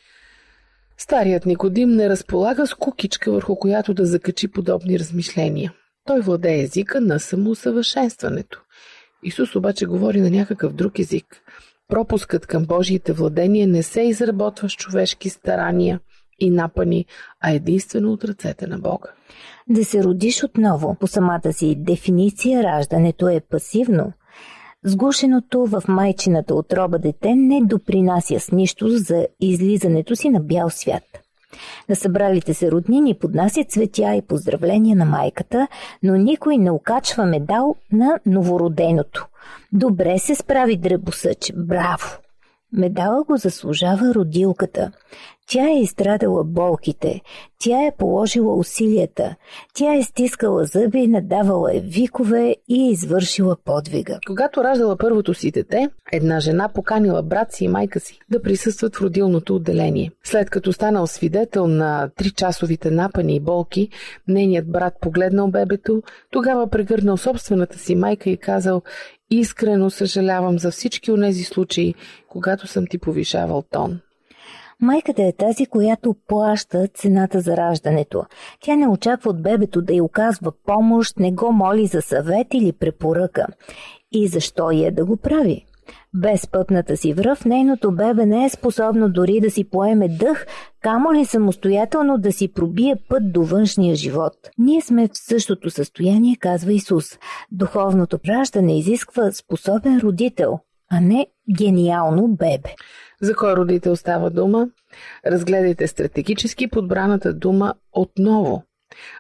Старият 0.98 1.46
Никодим 1.46 1.90
не 1.90 2.08
разполага 2.08 2.66
с 2.66 2.74
кукичка, 2.74 3.32
върху 3.32 3.56
която 3.56 3.94
да 3.94 4.06
закачи 4.06 4.48
подобни 4.48 4.98
размишления. 4.98 5.72
Той 6.06 6.20
владее 6.20 6.62
езика 6.62 7.00
на 7.00 7.20
самоусъвършенстването. 7.20 8.62
Исус 9.22 9.56
обаче 9.56 9.86
говори 9.86 10.20
на 10.20 10.30
някакъв 10.30 10.72
друг 10.72 10.98
език. 10.98 11.26
Пропускът 11.88 12.46
към 12.46 12.64
Божиите 12.64 13.12
владения 13.12 13.68
не 13.68 13.82
се 13.82 14.02
изработва 14.02 14.68
с 14.68 14.72
човешки 14.72 15.30
старания 15.30 16.00
и 16.38 16.50
напани, 16.50 17.06
а 17.40 17.50
единствено 17.50 18.12
от 18.12 18.24
ръцете 18.24 18.66
на 18.66 18.78
Бога. 18.78 19.08
Да 19.68 19.84
се 19.84 20.04
родиш 20.04 20.44
отново, 20.44 20.96
по 21.00 21.06
самата 21.06 21.52
си 21.52 21.74
дефиниция, 21.78 22.62
раждането 22.62 23.28
е 23.28 23.40
пасивно– 23.40 24.12
Сгушеното 24.88 25.66
в 25.66 25.82
майчината 25.88 26.54
отроба 26.54 26.98
дете 26.98 27.34
не 27.34 27.60
допринася 27.64 28.40
с 28.40 28.52
нищо 28.52 28.88
за 28.88 29.26
излизането 29.40 30.16
си 30.16 30.30
на 30.30 30.40
бял 30.40 30.70
свят. 30.70 31.02
На 31.88 31.96
събралите 31.96 32.54
се 32.54 32.70
роднини 32.70 33.14
поднасят 33.14 33.70
цветя 33.70 34.14
и 34.14 34.22
поздравления 34.22 34.96
на 34.96 35.04
майката, 35.04 35.68
но 36.02 36.16
никой 36.16 36.56
не 36.56 36.70
окачва 36.70 37.24
медал 37.24 37.74
на 37.92 38.18
новороденото. 38.26 39.26
Добре 39.72 40.18
се 40.18 40.34
справи 40.34 40.76
дребосъч, 40.76 41.52
браво! 41.56 42.18
Медала 42.72 43.24
го 43.24 43.36
заслужава 43.36 44.14
родилката. 44.14 44.92
Тя 45.48 45.68
е 45.68 45.80
изстрадала 45.80 46.44
болките, 46.44 47.20
тя 47.58 47.86
е 47.86 47.96
положила 47.98 48.56
усилията, 48.56 49.34
тя 49.74 49.94
е 49.94 50.02
стискала 50.02 50.64
зъби, 50.64 51.06
надавала 51.06 51.76
е 51.76 51.80
викове 51.80 52.56
и 52.68 52.88
е 52.88 52.90
извършила 52.90 53.56
подвига. 53.64 54.18
Когато 54.26 54.64
раждала 54.64 54.96
първото 54.96 55.34
си 55.34 55.50
дете, 55.50 55.88
една 56.12 56.40
жена 56.40 56.68
поканила 56.68 57.22
брат 57.22 57.52
си 57.52 57.64
и 57.64 57.68
майка 57.68 58.00
си 58.00 58.18
да 58.30 58.42
присъстват 58.42 58.96
в 58.96 59.00
родилното 59.00 59.56
отделение. 59.56 60.10
След 60.24 60.50
като 60.50 60.72
станал 60.72 61.06
свидетел 61.06 61.66
на 61.66 62.10
тричасовите 62.16 62.90
напани 62.90 63.36
и 63.36 63.40
болки, 63.40 63.88
нейният 64.28 64.72
брат 64.72 64.94
погледнал 65.00 65.48
бебето, 65.48 66.02
тогава 66.30 66.70
прегърнал 66.70 67.16
собствената 67.16 67.78
си 67.78 67.94
майка 67.94 68.30
и 68.30 68.36
казал 68.36 68.82
Искрено 69.30 69.90
съжалявам 69.90 70.58
за 70.58 70.70
всички 70.70 71.12
онези 71.12 71.44
случаи, 71.44 71.94
когато 72.28 72.66
съм 72.66 72.86
ти 72.86 72.98
повишавал 72.98 73.62
тон. 73.70 74.00
Майката 74.82 75.22
е 75.22 75.32
тази, 75.32 75.66
която 75.66 76.14
плаща 76.28 76.88
цената 76.88 77.40
за 77.40 77.56
раждането. 77.56 78.24
Тя 78.60 78.76
не 78.76 78.88
очаква 78.88 79.30
от 79.30 79.42
бебето 79.42 79.82
да 79.82 79.94
й 79.94 80.00
оказва 80.00 80.52
помощ, 80.66 81.18
не 81.18 81.32
го 81.32 81.52
моли 81.52 81.86
за 81.86 82.02
съвет 82.02 82.46
или 82.54 82.72
препоръка. 82.72 83.46
И 84.12 84.28
защо 84.28 84.70
е 84.70 84.90
да 84.90 85.04
го 85.04 85.16
прави? 85.16 85.66
Без 86.14 86.46
пъпната 86.46 86.96
си 86.96 87.12
връв, 87.12 87.44
нейното 87.44 87.92
бебе 87.92 88.26
не 88.26 88.44
е 88.44 88.48
способно 88.48 89.08
дори 89.08 89.40
да 89.40 89.50
си 89.50 89.70
поеме 89.70 90.08
дъх, 90.08 90.46
камо 90.82 91.12
ли 91.14 91.24
самостоятелно 91.24 92.18
да 92.18 92.32
си 92.32 92.52
пробие 92.52 92.96
път 93.08 93.32
до 93.32 93.42
външния 93.42 93.94
живот. 93.94 94.32
Ние 94.58 94.80
сме 94.80 95.08
в 95.08 95.10
същото 95.14 95.70
състояние, 95.70 96.36
казва 96.36 96.72
Исус. 96.72 97.04
Духовното 97.52 98.18
раждане 98.28 98.78
изисква 98.78 99.32
способен 99.32 99.98
родител, 99.98 100.58
а 100.90 101.00
не 101.00 101.26
гениално 101.58 102.28
бебе. 102.28 102.74
За 103.22 103.34
кой 103.34 103.56
родител 103.56 103.96
става 103.96 104.30
дума? 104.30 104.68
Разгледайте 105.26 105.86
стратегически 105.86 106.68
подбраната 106.68 107.34
дума 107.34 107.74
отново. 107.92 108.62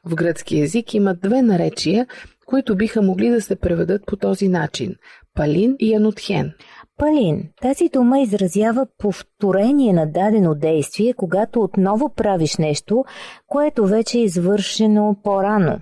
В 0.04 0.14
гръцки 0.14 0.60
език 0.60 0.94
има 0.94 1.14
две 1.14 1.42
наречия, 1.42 2.06
които 2.46 2.76
биха 2.76 3.02
могли 3.02 3.30
да 3.30 3.42
се 3.42 3.56
преведат 3.56 4.06
по 4.06 4.16
този 4.16 4.48
начин– 4.48 4.94
палин 5.34 5.76
и 5.78 5.94
анотхен. 5.94 6.52
Палин. 6.98 7.48
Тази 7.62 7.88
дума 7.88 8.20
изразява 8.20 8.86
повторение 8.98 9.92
на 9.92 10.06
дадено 10.06 10.54
действие, 10.54 11.14
когато 11.14 11.60
отново 11.60 12.14
правиш 12.14 12.56
нещо, 12.56 13.04
което 13.46 13.86
вече 13.86 14.18
е 14.18 14.22
извършено 14.22 15.16
по-рано. 15.22 15.80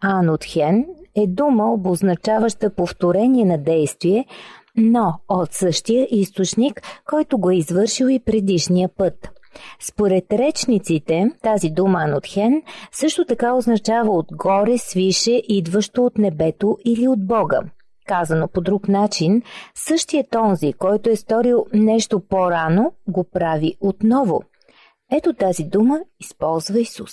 А 0.00 0.18
анотхен 0.18 0.86
е 1.16 1.26
дума, 1.26 1.72
обозначаваща 1.72 2.74
повторение 2.74 3.44
на 3.44 3.58
действие, 3.58 4.26
но 4.76 5.14
от 5.28 5.52
същия 5.52 6.08
източник, 6.10 6.82
който 7.10 7.38
го 7.38 7.50
е 7.50 7.56
извършил 7.56 8.06
и 8.06 8.20
предишния 8.20 8.88
път. 8.96 9.30
Според 9.80 10.32
речниците, 10.32 11.30
тази 11.42 11.70
дума 11.70 11.98
анотхен 11.98 12.62
също 12.92 13.24
така 13.24 13.54
означава 13.54 14.16
отгоре, 14.16 14.78
свише, 14.78 15.42
идващо 15.48 16.04
от 16.04 16.18
небето 16.18 16.78
или 16.84 17.08
от 17.08 17.26
Бога. 17.26 17.60
Казано 18.06 18.48
по 18.48 18.60
друг 18.60 18.88
начин, 18.88 19.42
същият 19.74 20.34
онзи, 20.34 20.72
който 20.72 21.10
е 21.10 21.16
сторил 21.16 21.66
нещо 21.72 22.20
по-рано, 22.20 22.92
го 23.08 23.24
прави 23.24 23.74
отново. 23.80 24.42
Ето 25.12 25.32
тази 25.32 25.64
дума 25.64 26.00
използва 26.20 26.80
Исус. 26.80 27.12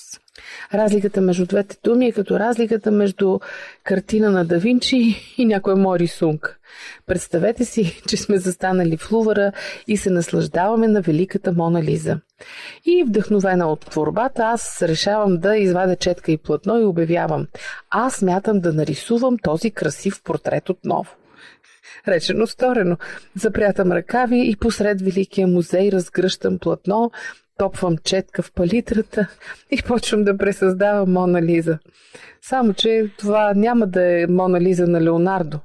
Разликата 0.73 1.21
между 1.21 1.45
двете 1.45 1.77
думи 1.83 2.07
е 2.07 2.11
като 2.11 2.39
разликата 2.39 2.91
между 2.91 3.39
картина 3.83 4.31
на 4.31 4.45
Да 4.45 4.59
Винчи 4.59 5.33
и 5.37 5.45
някоя 5.45 5.75
мой 5.75 5.99
рисунка. 5.99 6.57
Представете 7.05 7.65
си, 7.65 8.01
че 8.07 8.17
сме 8.17 8.37
застанали 8.37 8.97
в 8.97 9.11
Лувъра 9.11 9.51
и 9.87 9.97
се 9.97 10.09
наслаждаваме 10.09 10.87
на 10.87 11.01
великата 11.01 11.51
Мона 11.51 11.83
Лиза. 11.83 12.19
И 12.85 13.03
вдъхновена 13.07 13.67
от 13.67 13.79
творбата, 13.79 14.43
аз 14.43 14.81
решавам 14.81 15.37
да 15.37 15.57
извадя 15.57 15.95
четка 15.95 16.31
и 16.31 16.37
платно 16.37 16.79
и 16.79 16.85
обявявам. 16.85 17.47
Аз 17.89 18.15
смятам 18.15 18.59
да 18.59 18.73
нарисувам 18.73 19.37
този 19.37 19.71
красив 19.71 20.23
портрет 20.23 20.69
отново. 20.69 21.15
Речено 22.07 22.47
сторено. 22.47 22.97
Запрятам 23.35 23.91
ръкави 23.91 24.49
и 24.49 24.55
посред 24.55 25.01
Великия 25.01 25.47
музей 25.47 25.91
разгръщам 25.91 26.59
платно, 26.59 27.11
топвам 27.57 27.97
четка 27.97 28.41
в 28.41 28.51
палитрата 28.51 29.27
и 29.71 29.81
почвам 29.81 30.23
да 30.23 30.37
пресъздавам 30.37 31.11
Мона 31.11 31.41
Лиза. 31.41 31.77
Само, 32.41 32.73
че 32.73 33.11
това 33.17 33.53
няма 33.53 33.87
да 33.87 34.21
е 34.21 34.27
Мона 34.27 34.61
Лиза 34.61 34.87
на 34.87 35.01
Леонардо. 35.01 35.59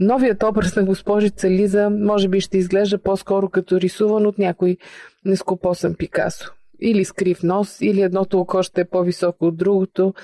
Новият 0.00 0.42
образ 0.42 0.76
на 0.76 0.84
госпожица 0.84 1.50
Лиза 1.50 1.90
може 1.90 2.28
би 2.28 2.40
ще 2.40 2.58
изглежда 2.58 2.98
по-скоро 2.98 3.48
като 3.48 3.80
рисуван 3.80 4.26
от 4.26 4.38
някой 4.38 4.76
нескопосан 5.24 5.94
Пикасо. 5.94 6.52
Или 6.80 7.04
с 7.04 7.12
крив 7.12 7.42
нос, 7.42 7.80
или 7.80 8.02
едното 8.02 8.40
око 8.40 8.62
ще 8.62 8.80
е 8.80 8.84
по-високо 8.84 9.46
от 9.46 9.56
другото. 9.56 10.14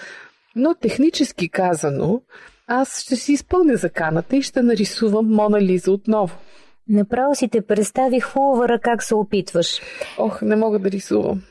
Но 0.56 0.74
технически 0.74 1.48
казано, 1.48 2.22
аз 2.66 3.00
ще 3.02 3.16
си 3.16 3.32
изпълня 3.32 3.76
заканата 3.76 4.36
и 4.36 4.42
ще 4.42 4.62
нарисувам 4.62 5.26
Мона 5.26 5.62
Лиза 5.62 5.92
отново. 5.92 6.38
Направо 6.88 7.34
си 7.34 7.48
те 7.48 7.60
представих 7.60 8.24
хубава 8.24 8.78
как 8.78 9.02
се 9.02 9.14
опитваш. 9.14 9.80
Ох, 10.18 10.42
не 10.42 10.56
мога 10.56 10.78
да 10.78 10.90
рисувам. 10.90 11.42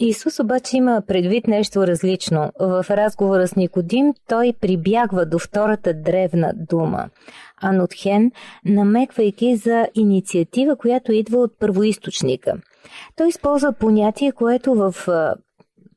Исус 0.00 0.40
обаче 0.40 0.76
има 0.76 1.02
предвид 1.06 1.46
нещо 1.46 1.86
различно. 1.86 2.52
В 2.60 2.86
разговора 2.90 3.48
с 3.48 3.56
Никодим 3.56 4.14
той 4.28 4.52
прибягва 4.60 5.26
до 5.26 5.38
втората 5.38 5.94
древна 5.94 6.52
дума. 6.56 7.08
Анотхен, 7.62 8.32
намеквайки 8.64 9.56
за 9.56 9.86
инициатива, 9.94 10.76
която 10.76 11.12
идва 11.12 11.38
от 11.38 11.58
първоисточника. 11.58 12.54
Той 13.16 13.28
използва 13.28 13.72
понятие, 13.72 14.32
което 14.32 14.74
в 14.74 14.94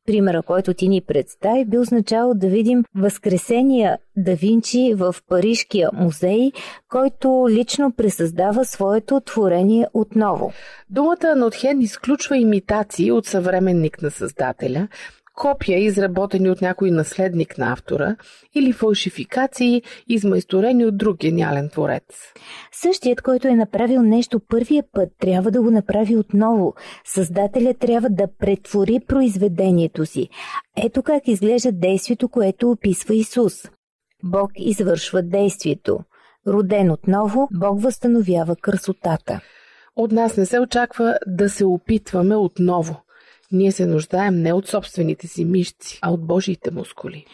примера, 0.05 0.41
който 0.41 0.73
ти 0.73 0.89
ни 0.89 1.01
представи, 1.01 1.65
би 1.65 1.77
означавал 1.77 2.33
да 2.33 2.47
видим 2.47 2.83
възкресения 2.95 3.97
да 4.17 4.35
Винчи 4.35 4.93
в 4.97 5.15
Парижкия 5.29 5.89
музей, 5.93 6.51
който 6.89 7.47
лично 7.49 7.91
пресъздава 7.91 8.65
своето 8.65 9.21
творение 9.21 9.87
отново. 9.93 10.51
Думата 10.89 11.35
Нотхен 11.35 11.81
изключва 11.81 12.37
имитации 12.37 13.11
от 13.11 13.25
съвременник 13.25 14.01
на 14.01 14.11
създателя, 14.11 14.87
копия, 15.35 15.79
изработени 15.79 16.49
от 16.49 16.61
някой 16.61 16.91
наследник 16.91 17.57
на 17.57 17.71
автора, 17.71 18.15
или 18.55 18.73
фалшификации, 18.73 19.81
измайсторени 20.07 20.85
от 20.85 20.97
друг 20.97 21.17
гениален 21.17 21.69
творец. 21.69 22.03
Същият, 22.71 23.21
който 23.21 23.47
е 23.47 23.55
направил 23.55 24.01
нещо 24.01 24.39
първия 24.39 24.83
път, 24.93 25.09
трябва 25.19 25.51
да 25.51 25.61
го 25.61 25.71
направи 25.71 26.17
отново. 26.17 26.73
Създателят 27.05 27.79
трябва 27.79 28.09
да 28.09 28.27
претвори 28.39 28.99
произведението 29.07 30.05
си. 30.05 30.29
Ето 30.77 31.03
как 31.03 31.27
изглежда 31.27 31.71
действието, 31.71 32.29
което 32.29 32.71
описва 32.71 33.15
Исус. 33.15 33.53
Бог 34.23 34.51
извършва 34.55 35.21
действието. 35.21 35.99
Роден 36.47 36.91
отново, 36.91 37.47
Бог 37.53 37.81
възстановява 37.81 38.55
красотата. 38.55 39.41
От 39.95 40.11
нас 40.11 40.37
не 40.37 40.45
се 40.45 40.59
очаква 40.59 41.17
да 41.27 41.49
се 41.49 41.65
опитваме 41.65 42.35
отново– 42.35 43.01
ние 43.51 43.71
се 43.71 43.85
нуждаем 43.85 44.41
не 44.41 44.53
от 44.53 44.67
собствените 44.67 45.27
си 45.27 45.45
мишци, 45.45 45.99
а 46.01 46.11
от 46.11 46.25
Божиите 46.27 46.71
мускули. 46.71 47.25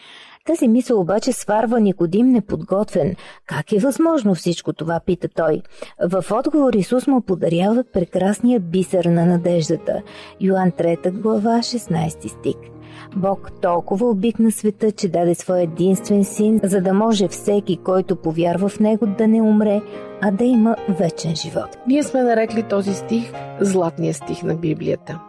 Тази 0.48 0.68
мисъл 0.68 1.00
обаче 1.00 1.32
сварва 1.32 1.80
Никодим 1.80 2.26
неподготвен. 2.26 3.16
Как 3.46 3.72
е 3.72 3.78
възможно 3.78 4.34
всичко 4.34 4.72
това, 4.72 5.00
пита 5.06 5.28
той. 5.28 5.62
В 6.10 6.24
отговор 6.32 6.72
Исус 6.74 7.06
му 7.06 7.20
подарява 7.20 7.84
прекрасния 7.92 8.60
бисер 8.60 9.04
на 9.04 9.26
надеждата. 9.26 10.02
Йоан 10.40 10.70
3 10.70 11.10
глава 11.10 11.58
16 11.58 12.28
стих. 12.28 12.56
Бог 13.16 13.50
толкова 13.62 14.10
обикна 14.10 14.52
света, 14.52 14.92
че 14.92 15.08
даде 15.08 15.34
своя 15.34 15.62
единствен 15.62 16.24
син, 16.24 16.60
за 16.62 16.80
да 16.80 16.94
може 16.94 17.28
всеки, 17.28 17.76
който 17.76 18.16
повярва 18.16 18.68
в 18.68 18.80
него, 18.80 19.06
да 19.06 19.28
не 19.28 19.42
умре, 19.42 19.82
а 20.20 20.30
да 20.30 20.44
има 20.44 20.76
вечен 20.88 21.36
живот. 21.36 21.78
Ние 21.86 22.02
сме 22.02 22.22
нарекли 22.22 22.62
този 22.62 22.94
стих 22.94 23.32
Златния 23.60 24.14
стих 24.14 24.42
на 24.42 24.54
Библията. 24.54 25.27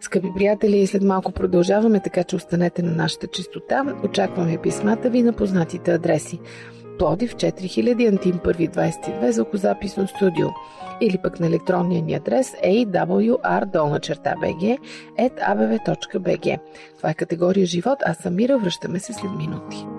Скъпи 0.00 0.28
приятели, 0.36 0.86
след 0.86 1.02
малко 1.02 1.32
продължаваме, 1.32 2.00
така 2.00 2.24
че 2.24 2.36
останете 2.36 2.82
на 2.82 2.92
нашата 2.92 3.26
чистота. 3.26 3.84
Очакваме 4.04 4.58
писмата 4.58 5.10
ви 5.10 5.22
на 5.22 5.32
познатите 5.32 5.92
адреси. 5.92 6.40
Плодив 6.98 7.34
4000 7.34 8.08
Антим 8.08 8.38
1 8.38 8.70
22 8.70 9.30
звукозаписно 9.30 10.08
студио 10.08 10.48
или 11.00 11.18
пък 11.18 11.40
на 11.40 11.46
електронния 11.46 12.02
ни 12.02 12.14
адрес 12.14 12.52
awr.bg 12.64 13.08
Това 16.96 17.10
е 17.10 17.14
категория 17.14 17.66
живот, 17.66 17.98
а 18.06 18.14
Самира 18.14 18.58
връщаме 18.58 18.98
се 18.98 19.12
след 19.12 19.30
минути. 19.38 19.95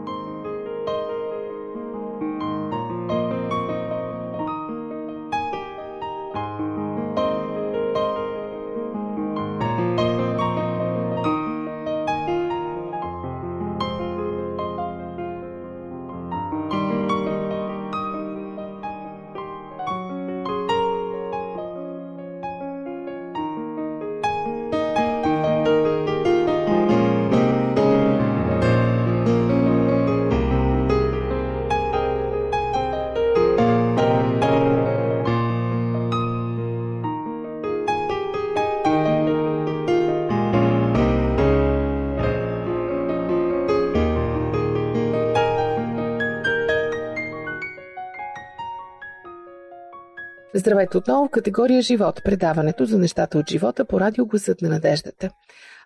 Здравейте 50.57 50.97
отново 50.97 51.25
в 51.27 51.29
категория 51.29 51.81
Живот, 51.81 52.21
предаването 52.23 52.85
за 52.85 52.99
нещата 52.99 53.37
от 53.37 53.49
живота 53.49 53.85
по 53.85 53.99
радио 53.99 54.25
Гласът 54.25 54.61
на 54.61 54.69
надеждата. 54.69 55.29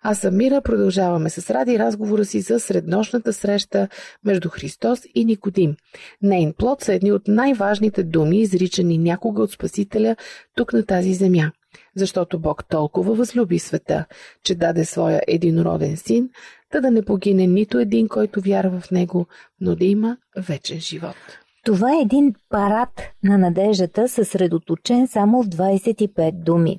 Аз 0.02 0.18
съм 0.18 0.36
Мира, 0.36 0.60
продължаваме 0.60 1.30
с 1.30 1.50
Ради 1.50 1.78
разговора 1.78 2.24
си 2.24 2.40
за 2.40 2.60
среднощната 2.60 3.32
среща 3.32 3.88
между 4.24 4.48
Христос 4.48 5.00
и 5.14 5.24
Никодим. 5.24 5.76
Нейн 6.22 6.52
плод 6.58 6.80
са 6.80 6.94
едни 6.94 7.12
от 7.12 7.28
най-важните 7.28 8.02
думи, 8.02 8.40
изричани 8.40 8.98
някога 8.98 9.42
от 9.42 9.52
Спасителя 9.52 10.16
тук 10.54 10.72
на 10.72 10.86
тази 10.86 11.14
земя. 11.14 11.52
Защото 11.96 12.38
Бог 12.38 12.68
толкова 12.68 13.14
възлюби 13.14 13.58
света, 13.58 14.04
че 14.44 14.54
даде 14.54 14.84
своя 14.84 15.22
единороден 15.26 15.96
син, 15.96 16.30
да 16.72 16.80
да 16.80 16.90
не 16.90 17.02
погине 17.02 17.46
нито 17.46 17.78
един, 17.78 18.08
който 18.08 18.40
вярва 18.40 18.80
в 18.80 18.90
него, 18.90 19.26
но 19.60 19.76
да 19.76 19.84
има 19.84 20.16
вечен 20.36 20.80
живот. 20.80 21.16
Това 21.64 21.92
е 21.92 22.02
един 22.02 22.34
парад 22.50 23.02
на 23.24 23.38
надеждата, 23.38 24.08
съсредоточен 24.08 25.08
само 25.08 25.42
в 25.42 25.46
25 25.46 26.44
думи. 26.44 26.78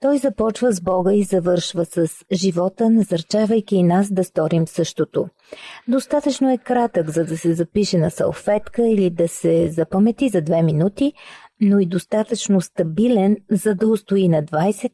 Той 0.00 0.18
започва 0.18 0.72
с 0.72 0.80
Бога 0.80 1.12
и 1.12 1.22
завършва 1.22 1.84
с 1.84 2.08
живота, 2.32 2.90
насърчавайки 2.90 3.76
и 3.76 3.82
нас 3.82 4.12
да 4.12 4.24
сторим 4.24 4.66
същото. 4.66 5.28
Достатъчно 5.88 6.50
е 6.50 6.58
кратък, 6.58 7.10
за 7.10 7.24
да 7.24 7.38
се 7.38 7.54
запише 7.54 7.98
на 7.98 8.10
салфетка 8.10 8.88
или 8.88 9.10
да 9.10 9.28
се 9.28 9.68
запамети 9.68 10.28
за 10.28 10.42
две 10.42 10.62
минути, 10.62 11.12
но 11.60 11.78
и 11.78 11.86
достатъчно 11.86 12.60
стабилен, 12.60 13.36
за 13.50 13.74
да 13.74 13.88
устои 13.88 14.28
на 14.28 14.42
20 14.42 14.90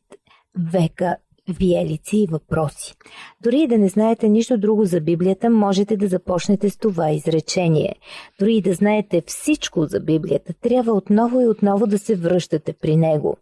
века 0.72 1.16
виелици 1.48 2.16
и 2.16 2.28
въпроси. 2.30 2.94
Дори 3.42 3.60
и 3.60 3.66
да 3.66 3.78
не 3.78 3.88
знаете 3.88 4.28
нищо 4.28 4.58
друго 4.58 4.84
за 4.84 5.00
Библията, 5.00 5.50
можете 5.50 5.96
да 5.96 6.08
започнете 6.08 6.70
с 6.70 6.76
това 6.76 7.10
изречение. 7.10 7.94
Дори 8.40 8.56
и 8.56 8.62
да 8.62 8.74
знаете 8.74 9.22
всичко 9.26 9.86
за 9.86 10.00
Библията, 10.00 10.52
трябва 10.60 10.92
отново 10.92 11.40
и 11.40 11.48
отново 11.48 11.86
да 11.86 11.98
се 11.98 12.16
връщате 12.16 12.72
при 12.72 12.96
него. 12.96 13.36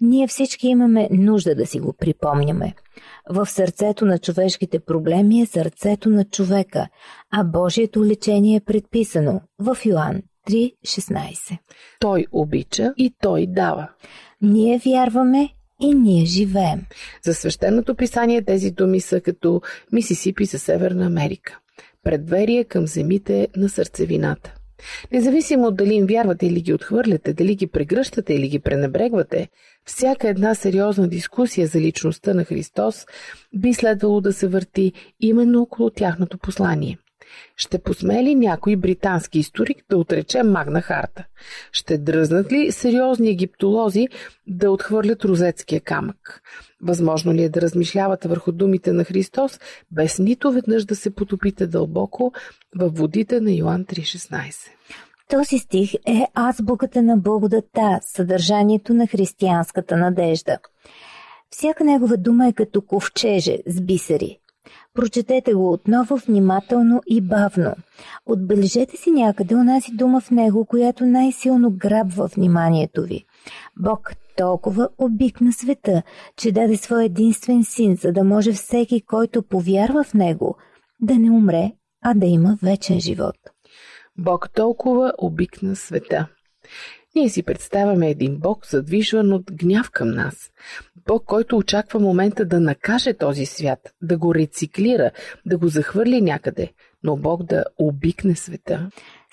Ние 0.00 0.26
всички 0.26 0.68
имаме 0.68 1.08
нужда 1.10 1.54
да 1.54 1.66
си 1.66 1.80
го 1.80 1.92
припомняме. 1.92 2.74
В 3.30 3.46
сърцето 3.46 4.04
на 4.04 4.18
човешките 4.18 4.80
проблеми 4.80 5.40
е 5.40 5.46
сърцето 5.46 6.10
на 6.10 6.24
човека, 6.24 6.88
а 7.30 7.44
Божието 7.44 8.04
лечение 8.04 8.56
е 8.56 8.60
предписано 8.60 9.40
в 9.58 9.76
Йоанн 9.84 10.22
3.16. 10.48 11.58
Той 12.00 12.26
обича 12.32 12.94
и 12.96 13.14
той 13.20 13.46
дава. 13.46 13.88
Ние 14.42 14.78
вярваме 14.78 15.48
и 15.84 15.94
ние 15.94 16.24
живеем. 16.24 16.80
За 17.22 17.34
свещеното 17.34 17.94
писание 17.94 18.44
тези 18.44 18.70
думи 18.70 19.00
са 19.00 19.20
като 19.20 19.60
Мисисипи 19.92 20.44
за 20.44 20.58
Северна 20.58 21.06
Америка. 21.06 21.58
Предверие 22.04 22.64
към 22.64 22.86
земите 22.86 23.48
на 23.56 23.68
сърцевината. 23.68 24.54
Независимо 25.12 25.70
дали 25.70 25.94
им 25.94 26.06
вярвате 26.06 26.46
или 26.46 26.60
ги 26.60 26.72
отхвърляте, 26.72 27.32
дали 27.32 27.54
ги 27.54 27.66
прегръщате 27.66 28.34
или 28.34 28.48
ги 28.48 28.58
пренебрегвате, 28.58 29.48
всяка 29.84 30.28
една 30.28 30.54
сериозна 30.54 31.08
дискусия 31.08 31.66
за 31.66 31.80
личността 31.80 32.34
на 32.34 32.44
Христос 32.44 33.06
би 33.54 33.74
следвало 33.74 34.20
да 34.20 34.32
се 34.32 34.48
върти 34.48 34.92
именно 35.20 35.62
около 35.62 35.90
тяхното 35.90 36.38
послание. 36.38 36.98
Ще 37.56 37.78
посмее 37.78 38.24
ли 38.24 38.34
някой 38.34 38.76
британски 38.76 39.38
историк 39.38 39.84
да 39.90 39.98
отрече 39.98 40.42
Магна 40.42 40.80
Харта? 40.82 41.24
Ще 41.72 41.98
дръзнат 41.98 42.52
ли 42.52 42.72
сериозни 42.72 43.30
египтолози 43.30 44.08
да 44.46 44.70
отхвърлят 44.70 45.24
розетския 45.24 45.80
камък? 45.80 46.42
Възможно 46.82 47.34
ли 47.34 47.42
е 47.42 47.48
да 47.48 47.60
размишлявате 47.60 48.28
върху 48.28 48.52
думите 48.52 48.92
на 48.92 49.04
Христос, 49.04 49.60
без 49.90 50.18
нито 50.18 50.52
веднъж 50.52 50.84
да 50.84 50.96
се 50.96 51.14
потопите 51.14 51.66
дълбоко 51.66 52.32
в 52.76 52.88
водите 52.88 53.40
на 53.40 53.52
Йоан 53.52 53.84
3.16? 53.84 54.68
Този 55.28 55.58
стих 55.58 55.94
е 55.94 56.26
азбуката 56.34 57.02
на 57.02 57.16
благодата, 57.16 57.98
съдържанието 58.02 58.94
на 58.94 59.06
християнската 59.06 59.96
надежда. 59.96 60.58
Всяка 61.50 61.84
негова 61.84 62.16
дума 62.16 62.48
е 62.48 62.52
като 62.52 62.82
ковчеже 62.82 63.58
с 63.66 63.80
бисери. 63.80 64.38
Прочетете 64.94 65.54
го 65.54 65.72
отново 65.72 66.16
внимателно 66.16 67.00
и 67.06 67.20
бавно. 67.20 67.74
Отбележете 68.26 68.96
си 68.96 69.10
някъде 69.10 69.54
онази 69.54 69.92
дума 69.92 70.20
в 70.20 70.30
него, 70.30 70.66
която 70.66 71.06
най-силно 71.06 71.70
грабва 71.70 72.26
вниманието 72.26 73.02
ви. 73.02 73.24
Бог 73.76 74.12
толкова 74.36 74.88
обикна 74.98 75.52
света, 75.52 76.02
че 76.36 76.52
даде 76.52 76.76
своя 76.76 77.04
единствен 77.04 77.64
син, 77.64 77.96
за 77.96 78.12
да 78.12 78.24
може 78.24 78.52
всеки, 78.52 79.00
който 79.00 79.42
повярва 79.42 80.04
в 80.04 80.14
него, 80.14 80.56
да 81.00 81.18
не 81.18 81.30
умре, 81.30 81.72
а 82.02 82.14
да 82.14 82.26
има 82.26 82.58
вечен 82.62 83.00
живот. 83.00 83.36
Бог 84.18 84.50
толкова 84.54 85.12
обикна 85.18 85.76
света. 85.76 86.28
Ние 87.16 87.28
си 87.28 87.42
представяме 87.42 88.10
един 88.10 88.36
Бог, 88.36 88.66
задвижван 88.66 89.32
от 89.32 89.52
гняв 89.52 89.90
към 89.90 90.10
нас. 90.10 90.50
Бог, 91.06 91.24
който 91.24 91.56
очаква 91.56 92.00
момента 92.00 92.44
да 92.44 92.60
накаже 92.60 93.14
този 93.14 93.46
свят, 93.46 93.94
да 94.02 94.18
го 94.18 94.34
рециклира, 94.34 95.10
да 95.46 95.58
го 95.58 95.68
захвърли 95.68 96.20
някъде, 96.20 96.72
но 97.02 97.16
Бог 97.16 97.42
да 97.42 97.64
обикне 97.78 98.36
света. 98.36 98.90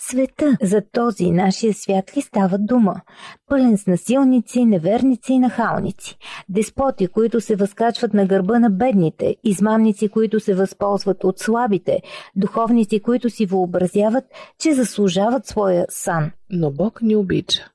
Света 0.10 0.58
за 0.62 0.82
този 0.92 1.32
нашия 1.32 1.74
свят 1.74 2.18
ли 2.18 2.22
става 2.22 2.58
дума? 2.58 3.02
Пълен 3.48 3.78
с 3.78 3.88
насилници, 3.88 4.66
неверници 4.66 5.34
и 5.34 5.40
нахалници. 5.40 6.18
Деспоти, 6.50 7.08
които 7.08 7.42
се 7.42 7.56
възкачват 7.56 8.14
на 8.14 8.26
гърба 8.26 8.60
на 8.60 8.70
бедните, 8.70 9.36
измамници, 9.44 10.10
които 10.10 10.40
се 10.40 10.54
възползват 10.54 11.24
от 11.24 11.40
слабите, 11.40 12.02
духовници, 12.36 13.00
които 13.00 13.30
си 13.30 13.46
въобразяват, 13.46 14.24
че 14.60 14.74
заслужават 14.74 15.46
своя 15.46 15.86
сан. 15.90 16.32
Но 16.50 16.72
Бог 16.72 17.02
ни 17.02 17.16
обича. 17.16 17.72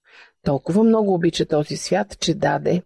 Толкова 0.46 0.84
много 0.84 1.14
обича 1.14 1.46
този 1.46 1.76
свят, 1.76 2.16
че 2.20 2.34
даде 2.34 2.82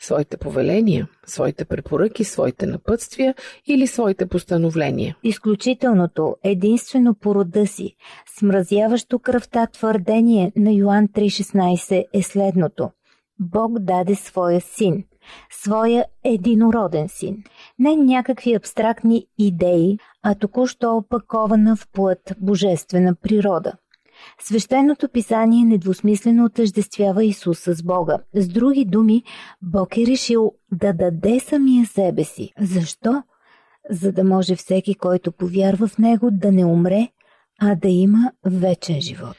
своите 0.00 0.36
повеления, 0.36 1.08
своите 1.26 1.64
препоръки, 1.64 2.24
своите 2.24 2.66
напътствия 2.66 3.34
или 3.66 3.86
своите 3.86 4.26
постановления. 4.26 5.16
Изключителното, 5.22 6.36
единствено 6.44 7.14
по 7.14 7.34
рода 7.34 7.66
си, 7.66 7.94
смразяващо 8.38 9.18
кръвта 9.18 9.66
твърдение 9.66 10.52
на 10.56 10.72
Йоан 10.72 11.08
3.16 11.08 12.04
е 12.12 12.22
следното. 12.22 12.90
Бог 13.40 13.78
даде 13.78 14.14
своя 14.14 14.60
син, 14.60 15.04
своя 15.50 16.04
единороден 16.24 17.08
син. 17.08 17.36
Не 17.78 17.96
някакви 17.96 18.54
абстрактни 18.54 19.26
идеи, 19.38 19.98
а 20.22 20.34
току-що 20.34 20.96
опакована 20.96 21.76
в 21.76 21.88
плът 21.92 22.34
божествена 22.40 23.14
природа. 23.14 23.72
Свещеното 24.40 25.08
писание 25.08 25.64
недвусмислено 25.64 26.44
отъждествява 26.44 27.24
Исус 27.24 27.58
с 27.58 27.82
Бога. 27.82 28.18
С 28.34 28.48
други 28.48 28.84
думи, 28.84 29.22
Бог 29.62 29.96
е 29.96 30.06
решил 30.06 30.52
да 30.72 30.92
даде 30.92 31.40
самия 31.40 31.86
себе 31.86 32.24
си. 32.24 32.52
Защо? 32.60 33.22
За 33.90 34.12
да 34.12 34.24
може 34.24 34.56
всеки, 34.56 34.94
който 34.94 35.32
повярва 35.32 35.88
в 35.88 35.98
Него, 35.98 36.28
да 36.32 36.52
не 36.52 36.64
умре, 36.64 37.08
а 37.60 37.74
да 37.74 37.88
има 37.88 38.32
вечен 38.46 39.00
живот. 39.00 39.36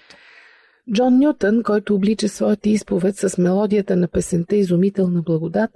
Джон 0.93 1.19
Нютън, 1.19 1.63
който 1.63 1.95
облича 1.95 2.29
своята 2.29 2.69
изповед 2.69 3.15
с 3.17 3.37
мелодията 3.37 3.95
на 3.95 4.07
песента 4.07 4.55
Изумителна 4.55 5.21
благодат, 5.21 5.71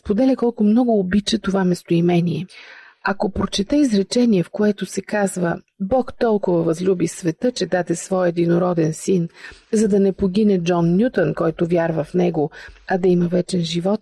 споделя 0.00 0.36
колко 0.36 0.64
много 0.64 0.98
обича 0.98 1.38
това 1.38 1.64
местоимение– 1.64 2.46
ако 3.04 3.30
прочета 3.30 3.76
изречение, 3.76 4.42
в 4.42 4.50
което 4.50 4.86
се 4.86 5.02
казва 5.02 5.60
Бог 5.80 6.18
толкова 6.18 6.62
възлюби 6.62 7.08
света, 7.08 7.52
че 7.52 7.66
даде 7.66 7.96
своя 7.96 8.28
единороден 8.28 8.92
син, 8.92 9.28
за 9.72 9.88
да 9.88 10.00
не 10.00 10.12
погине 10.12 10.62
Джон 10.62 10.96
Нютън, 10.96 11.34
който 11.34 11.66
вярва 11.66 12.04
в 12.04 12.14
него, 12.14 12.50
а 12.88 12.98
да 12.98 13.08
има 13.08 13.28
вечен 13.28 13.60
живот, 13.60 14.00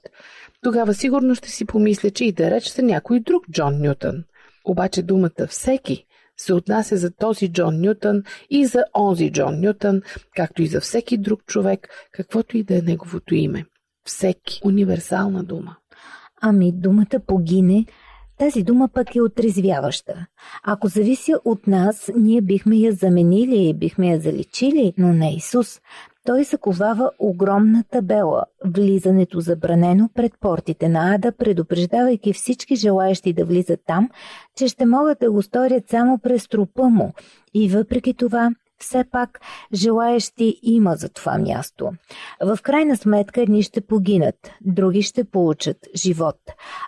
тогава 0.62 0.94
сигурно 0.94 1.34
ще 1.34 1.50
си 1.50 1.64
помисля, 1.64 2.10
че 2.10 2.24
и 2.24 2.32
да 2.32 2.50
реч 2.50 2.72
за 2.72 2.82
някой 2.82 3.20
друг 3.20 3.42
Джон 3.52 3.80
Нютън. 3.80 4.24
Обаче 4.64 5.02
думата 5.02 5.46
всеки 5.48 6.04
се 6.36 6.54
отнася 6.54 6.96
за 6.96 7.10
този 7.10 7.52
Джон 7.52 7.80
Нютън 7.80 8.22
и 8.50 8.66
за 8.66 8.84
онзи 8.94 9.32
Джон 9.32 9.60
Нютън, 9.60 10.02
както 10.36 10.62
и 10.62 10.66
за 10.66 10.80
всеки 10.80 11.18
друг 11.18 11.44
човек, 11.46 11.88
каквото 12.12 12.56
и 12.56 12.62
да 12.62 12.78
е 12.78 12.82
неговото 12.82 13.34
име. 13.34 13.64
Всеки. 14.04 14.60
Универсална 14.64 15.44
дума. 15.44 15.76
Ами 16.40 16.72
думата 16.72 17.20
погине 17.26 17.86
тази 18.38 18.62
дума 18.62 18.88
пък 18.88 19.16
е 19.16 19.22
отрезвяваща. 19.22 20.26
Ако 20.64 20.88
зависи 20.88 21.34
от 21.44 21.66
нас, 21.66 22.10
ние 22.16 22.40
бихме 22.40 22.76
я 22.76 22.92
заменили, 22.92 23.74
бихме 23.74 24.08
я 24.08 24.20
заличили, 24.20 24.92
но 24.98 25.12
не 25.12 25.34
Исус. 25.34 25.80
Той 26.26 26.44
заковава 26.44 27.10
огромна 27.18 27.84
табела, 27.90 28.44
влизането 28.64 29.40
забранено 29.40 30.08
пред 30.14 30.32
портите 30.40 30.88
на 30.88 31.14
Ада, 31.14 31.32
предупреждавайки 31.32 32.32
всички 32.32 32.76
желаящи 32.76 33.32
да 33.32 33.44
влизат 33.44 33.80
там, 33.86 34.10
че 34.56 34.68
ще 34.68 34.86
могат 34.86 35.18
да 35.20 35.30
го 35.30 35.42
сторят 35.42 35.88
само 35.88 36.18
през 36.18 36.48
трупа 36.48 36.88
му. 36.88 37.12
И 37.54 37.68
въпреки 37.68 38.14
това 38.14 38.50
все 38.78 39.04
пак 39.10 39.40
желаещи 39.74 40.60
има 40.62 40.96
за 40.96 41.08
това 41.08 41.38
място. 41.38 41.90
В 42.40 42.58
крайна 42.62 42.96
сметка 42.96 43.40
едни 43.40 43.62
ще 43.62 43.80
погинат, 43.80 44.50
други 44.60 45.02
ще 45.02 45.24
получат 45.24 45.76
живот. 45.96 46.36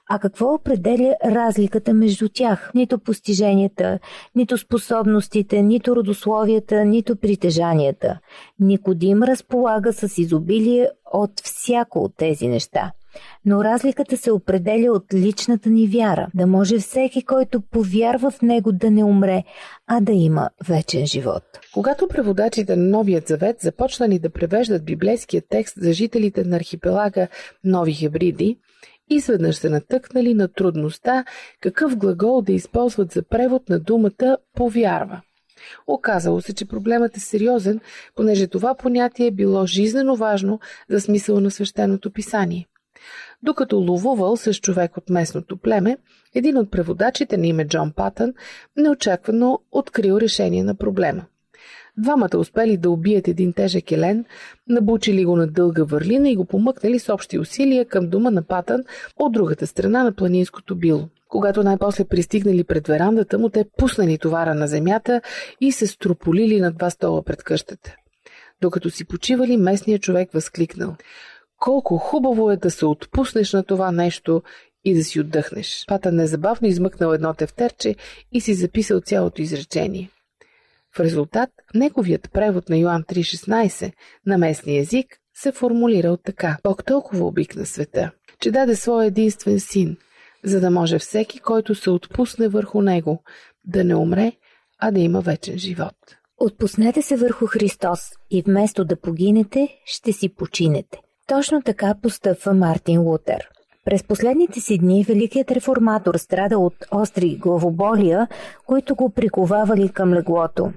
А 0.09 0.18
какво 0.18 0.55
определя 0.55 1.16
разликата 1.24 1.94
между 1.94 2.29
тях? 2.29 2.70
Нито 2.74 2.98
постиженията, 2.98 3.98
нито 4.35 4.59
способностите, 4.59 5.62
нито 5.62 5.96
родословията, 5.96 6.85
нито 6.85 7.16
притежанията. 7.16 8.18
Никодим 8.61 9.22
разполага 9.22 9.92
с 9.92 10.18
изобилие 10.18 10.88
от 11.12 11.40
всяко 11.40 11.98
от 11.98 12.16
тези 12.16 12.48
неща. 12.48 12.92
Но 13.44 13.64
разликата 13.64 14.16
се 14.16 14.32
определя 14.32 14.92
от 14.92 15.14
личната 15.14 15.70
ни 15.70 15.86
вяра, 15.86 16.28
да 16.34 16.46
може 16.46 16.78
всеки, 16.78 17.24
който 17.24 17.60
повярва 17.60 18.30
в 18.30 18.42
него 18.42 18.72
да 18.72 18.90
не 18.90 19.04
умре, 19.04 19.44
а 19.86 20.00
да 20.00 20.12
има 20.12 20.50
вечен 20.68 21.06
живот. 21.06 21.42
Когато 21.74 22.08
преводачите 22.08 22.76
на 22.76 22.84
Новият 22.84 23.28
завет 23.28 23.60
започнали 23.60 24.18
да 24.18 24.30
превеждат 24.30 24.84
библейския 24.84 25.42
текст 25.48 25.74
за 25.80 25.92
жителите 25.92 26.44
на 26.44 26.56
архипелага 26.56 27.28
Нови 27.64 27.92
Хебриди, 27.92 28.58
изведнъж 29.10 29.56
се 29.56 29.68
натъкнали 29.68 30.34
на 30.34 30.48
трудността 30.48 31.24
какъв 31.60 31.96
глагол 31.96 32.42
да 32.42 32.52
използват 32.52 33.12
за 33.12 33.22
превод 33.22 33.68
на 33.68 33.78
думата 33.78 34.36
повярва. 34.56 35.20
Оказало 35.86 36.40
се, 36.40 36.54
че 36.54 36.68
проблемът 36.68 37.16
е 37.16 37.20
сериозен, 37.20 37.80
понеже 38.16 38.46
това 38.46 38.74
понятие 38.74 39.26
е 39.26 39.30
било 39.30 39.66
жизнено 39.66 40.16
важно 40.16 40.60
за 40.90 41.00
смисъла 41.00 41.40
на 41.40 41.50
свещеното 41.50 42.10
писание. 42.10 42.66
Докато 43.42 43.76
ловувал 43.76 44.36
с 44.36 44.54
човек 44.54 44.96
от 44.96 45.10
местното 45.10 45.56
племе, 45.56 45.96
един 46.34 46.56
от 46.56 46.70
преводачите 46.70 47.36
на 47.36 47.46
име 47.46 47.66
Джон 47.68 47.92
Патън 47.92 48.34
неочаквано 48.76 49.58
открил 49.72 50.18
решение 50.18 50.64
на 50.64 50.74
проблема. 50.74 51.24
Двамата 51.98 52.38
успели 52.38 52.76
да 52.76 52.90
убият 52.90 53.28
един 53.28 53.52
тежък 53.52 53.92
елен, 53.92 54.24
набучили 54.68 55.24
го 55.24 55.36
на 55.36 55.46
дълга 55.46 55.84
върлина 55.84 56.30
и 56.30 56.36
го 56.36 56.44
помъкнали 56.44 56.98
с 56.98 57.14
общи 57.14 57.38
усилия 57.38 57.84
към 57.84 58.08
дома 58.08 58.30
на 58.30 58.42
Патън 58.42 58.84
от 59.16 59.32
другата 59.32 59.66
страна 59.66 60.04
на 60.04 60.12
планинското 60.12 60.76
било. 60.76 61.08
Когато 61.28 61.62
най-после 61.62 62.04
пристигнали 62.04 62.64
пред 62.64 62.86
верандата 62.86 63.38
му, 63.38 63.48
те 63.48 63.64
пуснали 63.76 64.18
товара 64.18 64.54
на 64.54 64.66
земята 64.66 65.20
и 65.60 65.72
се 65.72 65.86
строполили 65.86 66.60
на 66.60 66.72
два 66.72 66.90
стола 66.90 67.22
пред 67.22 67.42
къщата. 67.42 67.94
Докато 68.60 68.90
си 68.90 69.04
почивали, 69.04 69.56
местният 69.56 70.02
човек 70.02 70.32
възкликнал. 70.32 70.96
Колко 71.60 71.98
хубаво 71.98 72.50
е 72.50 72.56
да 72.56 72.70
се 72.70 72.86
отпуснеш 72.86 73.52
на 73.52 73.64
това 73.64 73.92
нещо 73.92 74.42
и 74.84 74.94
да 74.94 75.04
си 75.04 75.20
отдъхнеш. 75.20 75.84
Пата 75.88 76.12
незабавно 76.12 76.68
измъкнал 76.68 77.12
едно 77.12 77.34
тефтерче 77.34 77.96
и 78.32 78.40
си 78.40 78.54
записал 78.54 79.00
цялото 79.00 79.42
изречение. 79.42 80.10
В 80.96 81.00
резултат, 81.00 81.50
неговият 81.74 82.32
превод 82.32 82.68
на 82.68 82.76
Йоан 82.76 83.02
3.16 83.02 83.92
на 84.26 84.38
местния 84.38 84.80
език 84.80 85.06
се 85.34 85.52
формулирал 85.52 86.16
така. 86.16 86.56
Бог 86.62 86.84
толкова 86.84 87.26
обикна 87.26 87.66
света, 87.66 88.10
че 88.40 88.50
даде 88.50 88.76
своя 88.76 89.06
единствен 89.06 89.60
син, 89.60 89.96
за 90.44 90.60
да 90.60 90.70
може 90.70 90.98
всеки, 90.98 91.38
който 91.38 91.74
се 91.74 91.90
отпусне 91.90 92.48
върху 92.48 92.82
него, 92.82 93.22
да 93.64 93.84
не 93.84 93.94
умре, 93.94 94.32
а 94.78 94.90
да 94.90 95.00
има 95.00 95.20
вечен 95.20 95.58
живот. 95.58 95.96
Отпуснете 96.38 97.02
се 97.02 97.16
върху 97.16 97.46
Христос 97.46 98.00
и 98.30 98.42
вместо 98.42 98.84
да 98.84 99.00
погинете, 99.00 99.68
ще 99.84 100.12
си 100.12 100.28
починете. 100.28 100.98
Точно 101.30 101.62
така 101.62 101.94
постъпва 102.02 102.54
Мартин 102.54 103.00
Лутер. 103.00 103.48
През 103.84 104.04
последните 104.04 104.60
си 104.60 104.78
дни 104.78 105.04
великият 105.04 105.50
реформатор 105.50 106.14
страда 106.14 106.58
от 106.58 106.74
остри 106.92 107.36
главоболия, 107.36 108.28
които 108.66 108.94
го 108.94 109.10
приковавали 109.10 109.88
към 109.88 110.14
леглото. 110.14 110.72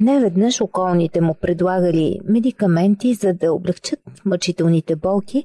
Неведнъж 0.00 0.60
околните 0.60 1.20
му 1.20 1.34
предлагали 1.34 2.20
медикаменти, 2.24 3.14
за 3.14 3.32
да 3.32 3.52
облегчат 3.52 4.00
мъчителните 4.24 4.96
болки, 4.96 5.44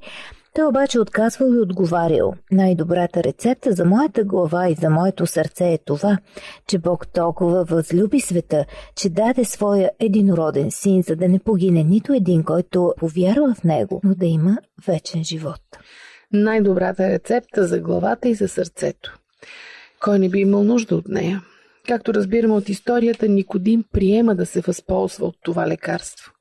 той 0.55 0.67
обаче 0.67 0.99
отказвал 0.99 1.47
и 1.53 1.59
отговарял. 1.59 2.33
Най-добрата 2.51 3.23
рецепта 3.23 3.71
за 3.71 3.85
моята 3.85 4.23
глава 4.23 4.69
и 4.69 4.73
за 4.73 4.89
моето 4.89 5.27
сърце 5.27 5.73
е 5.73 5.77
това, 5.85 6.17
че 6.67 6.79
Бог 6.79 7.07
толкова 7.07 7.63
възлюби 7.63 8.19
света, 8.19 8.65
че 8.95 9.09
даде 9.09 9.45
своя 9.45 9.91
единороден 9.99 10.71
син, 10.71 11.01
за 11.01 11.15
да 11.15 11.27
не 11.29 11.39
погине 11.39 11.83
нито 11.83 12.13
един, 12.13 12.43
който 12.43 12.93
повярва 12.97 13.53
в 13.53 13.63
него, 13.63 14.01
но 14.03 14.15
да 14.15 14.25
има 14.25 14.57
вечен 14.87 15.23
живот. 15.23 15.61
Най-добрата 16.33 17.09
рецепта 17.09 17.67
за 17.67 17.79
главата 17.79 18.29
и 18.29 18.33
за 18.33 18.47
сърцето. 18.47 19.19
Кой 20.01 20.19
не 20.19 20.29
би 20.29 20.39
имал 20.39 20.63
нужда 20.63 20.95
от 20.95 21.07
нея? 21.07 21.41
Както 21.87 22.13
разбираме 22.13 22.53
от 22.53 22.69
историята, 22.69 23.27
Никодим 23.27 23.83
приема 23.91 24.35
да 24.35 24.45
се 24.45 24.61
възползва 24.61 25.25
от 25.25 25.35
това 25.43 25.67
лекарство. 25.67 26.31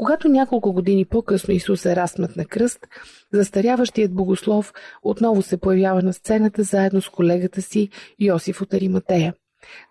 Когато 0.00 0.28
няколко 0.28 0.72
години 0.72 1.04
по-късно 1.04 1.54
Исус 1.54 1.86
е 1.86 1.96
размът 1.96 2.36
на 2.36 2.44
кръст, 2.44 2.86
застаряващият 3.32 4.14
богослов 4.14 4.72
отново 5.02 5.42
се 5.42 5.56
появява 5.56 6.02
на 6.02 6.12
сцената 6.12 6.62
заедно 6.62 7.02
с 7.02 7.08
колегата 7.08 7.62
си 7.62 7.88
Йосиф 8.18 8.62
от 8.62 8.74
Ариматея. 8.74 9.34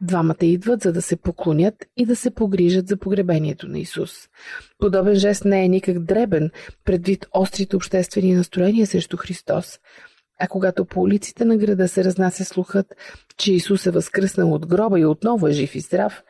Двамата 0.01 0.35
идват, 0.41 0.81
за 0.81 0.93
да 0.93 1.01
се 1.01 1.15
поклонят 1.15 1.75
и 1.97 2.05
да 2.05 2.15
се 2.15 2.31
погрижат 2.31 2.87
за 2.87 2.97
погребението 2.97 3.67
на 3.67 3.79
Исус. 3.79 4.11
Подобен 4.79 5.15
жест 5.15 5.45
не 5.45 5.65
е 5.65 5.67
никак 5.67 5.99
дребен, 5.99 6.51
предвид 6.85 7.27
острите 7.33 7.75
обществени 7.75 8.33
настроения 8.33 8.87
срещу 8.87 9.17
Христос. 9.17 9.79
А 10.39 10.47
когато 10.47 10.85
по 10.85 11.01
улиците 11.01 11.45
на 11.45 11.57
града 11.57 11.87
се 11.87 12.03
разнася 12.03 12.45
слухът, 12.45 12.95
че 13.37 13.53
Исус 13.53 13.85
е 13.85 13.91
възкръснал 13.91 14.53
от 14.53 14.67
гроба 14.67 14.99
и 14.99 15.05
отново 15.05 15.47
е 15.47 15.51
жив 15.51 15.75
и 15.75 15.79
здрав, 15.79 16.23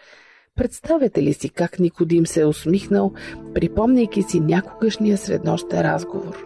представяте 0.59 1.23
ли 1.23 1.33
си 1.33 1.49
как 1.49 1.79
Никодим 1.79 2.27
се 2.27 2.41
е 2.41 2.45
усмихнал, 2.45 3.13
припомняйки 3.53 4.23
си 4.23 4.39
някогашния 4.39 5.17
среднощен 5.17 5.81
разговор? 5.81 6.45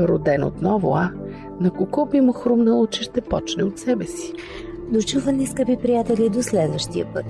Роден 0.00 0.44
отново, 0.44 0.96
а? 0.96 1.12
На 1.60 1.70
коко 1.70 2.06
би 2.06 2.20
му 2.20 2.32
хрумнало, 2.32 2.86
че 2.86 3.02
ще 3.02 3.20
почне 3.20 3.64
от 3.64 3.78
себе 3.78 4.06
си? 4.06 4.32
Дочуване, 4.92 5.46
скъпи 5.46 5.76
приятели, 5.82 6.28
до 6.28 6.42
следващия 6.42 7.06
път. 7.14 7.24